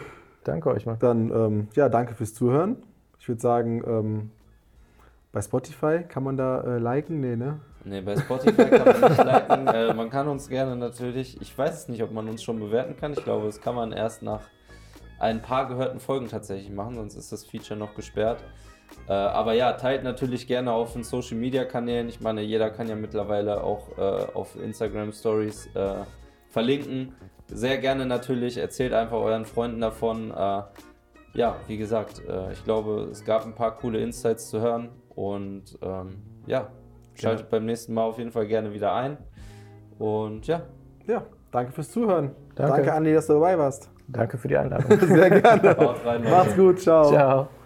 [0.45, 0.97] Danke euch mal.
[0.99, 2.77] Dann, ähm, ja, danke fürs Zuhören.
[3.19, 4.31] Ich würde sagen, ähm,
[5.33, 7.21] bei Spotify kann man da äh, liken?
[7.21, 7.61] Nee, ne?
[7.85, 9.67] Nee, bei Spotify kann man nicht liken.
[9.69, 12.97] Äh, man kann uns gerne natürlich, ich weiß es nicht, ob man uns schon bewerten
[12.97, 13.13] kann.
[13.13, 14.43] Ich glaube, das kann man erst nach
[15.19, 18.43] ein paar gehörten Folgen tatsächlich machen, sonst ist das Feature noch gesperrt.
[19.09, 22.09] Äh, aber ja, teilt natürlich gerne auf den Social Media Kanälen.
[22.09, 24.03] Ich meine, jeder kann ja mittlerweile auch äh,
[24.35, 25.95] auf Instagram Stories äh,
[26.51, 27.15] verlinken.
[27.55, 30.31] Sehr gerne natürlich, erzählt einfach euren Freunden davon.
[30.31, 30.63] Äh,
[31.35, 35.79] ja, wie gesagt, äh, ich glaube, es gab ein paar coole Insights zu hören und
[35.83, 36.69] ähm, ja,
[37.15, 39.17] schaltet beim nächsten Mal auf jeden Fall gerne wieder ein.
[39.99, 40.63] Und ja,
[41.07, 42.31] Ja, danke fürs Zuhören.
[42.55, 42.77] Danke.
[42.77, 43.91] danke Andi, dass du dabei warst.
[44.09, 44.99] Danke für die Einladung.
[45.07, 45.79] Sehr gerne.
[46.05, 46.23] rein.
[46.25, 47.11] Macht's gut, ciao.
[47.11, 47.62] Ciao.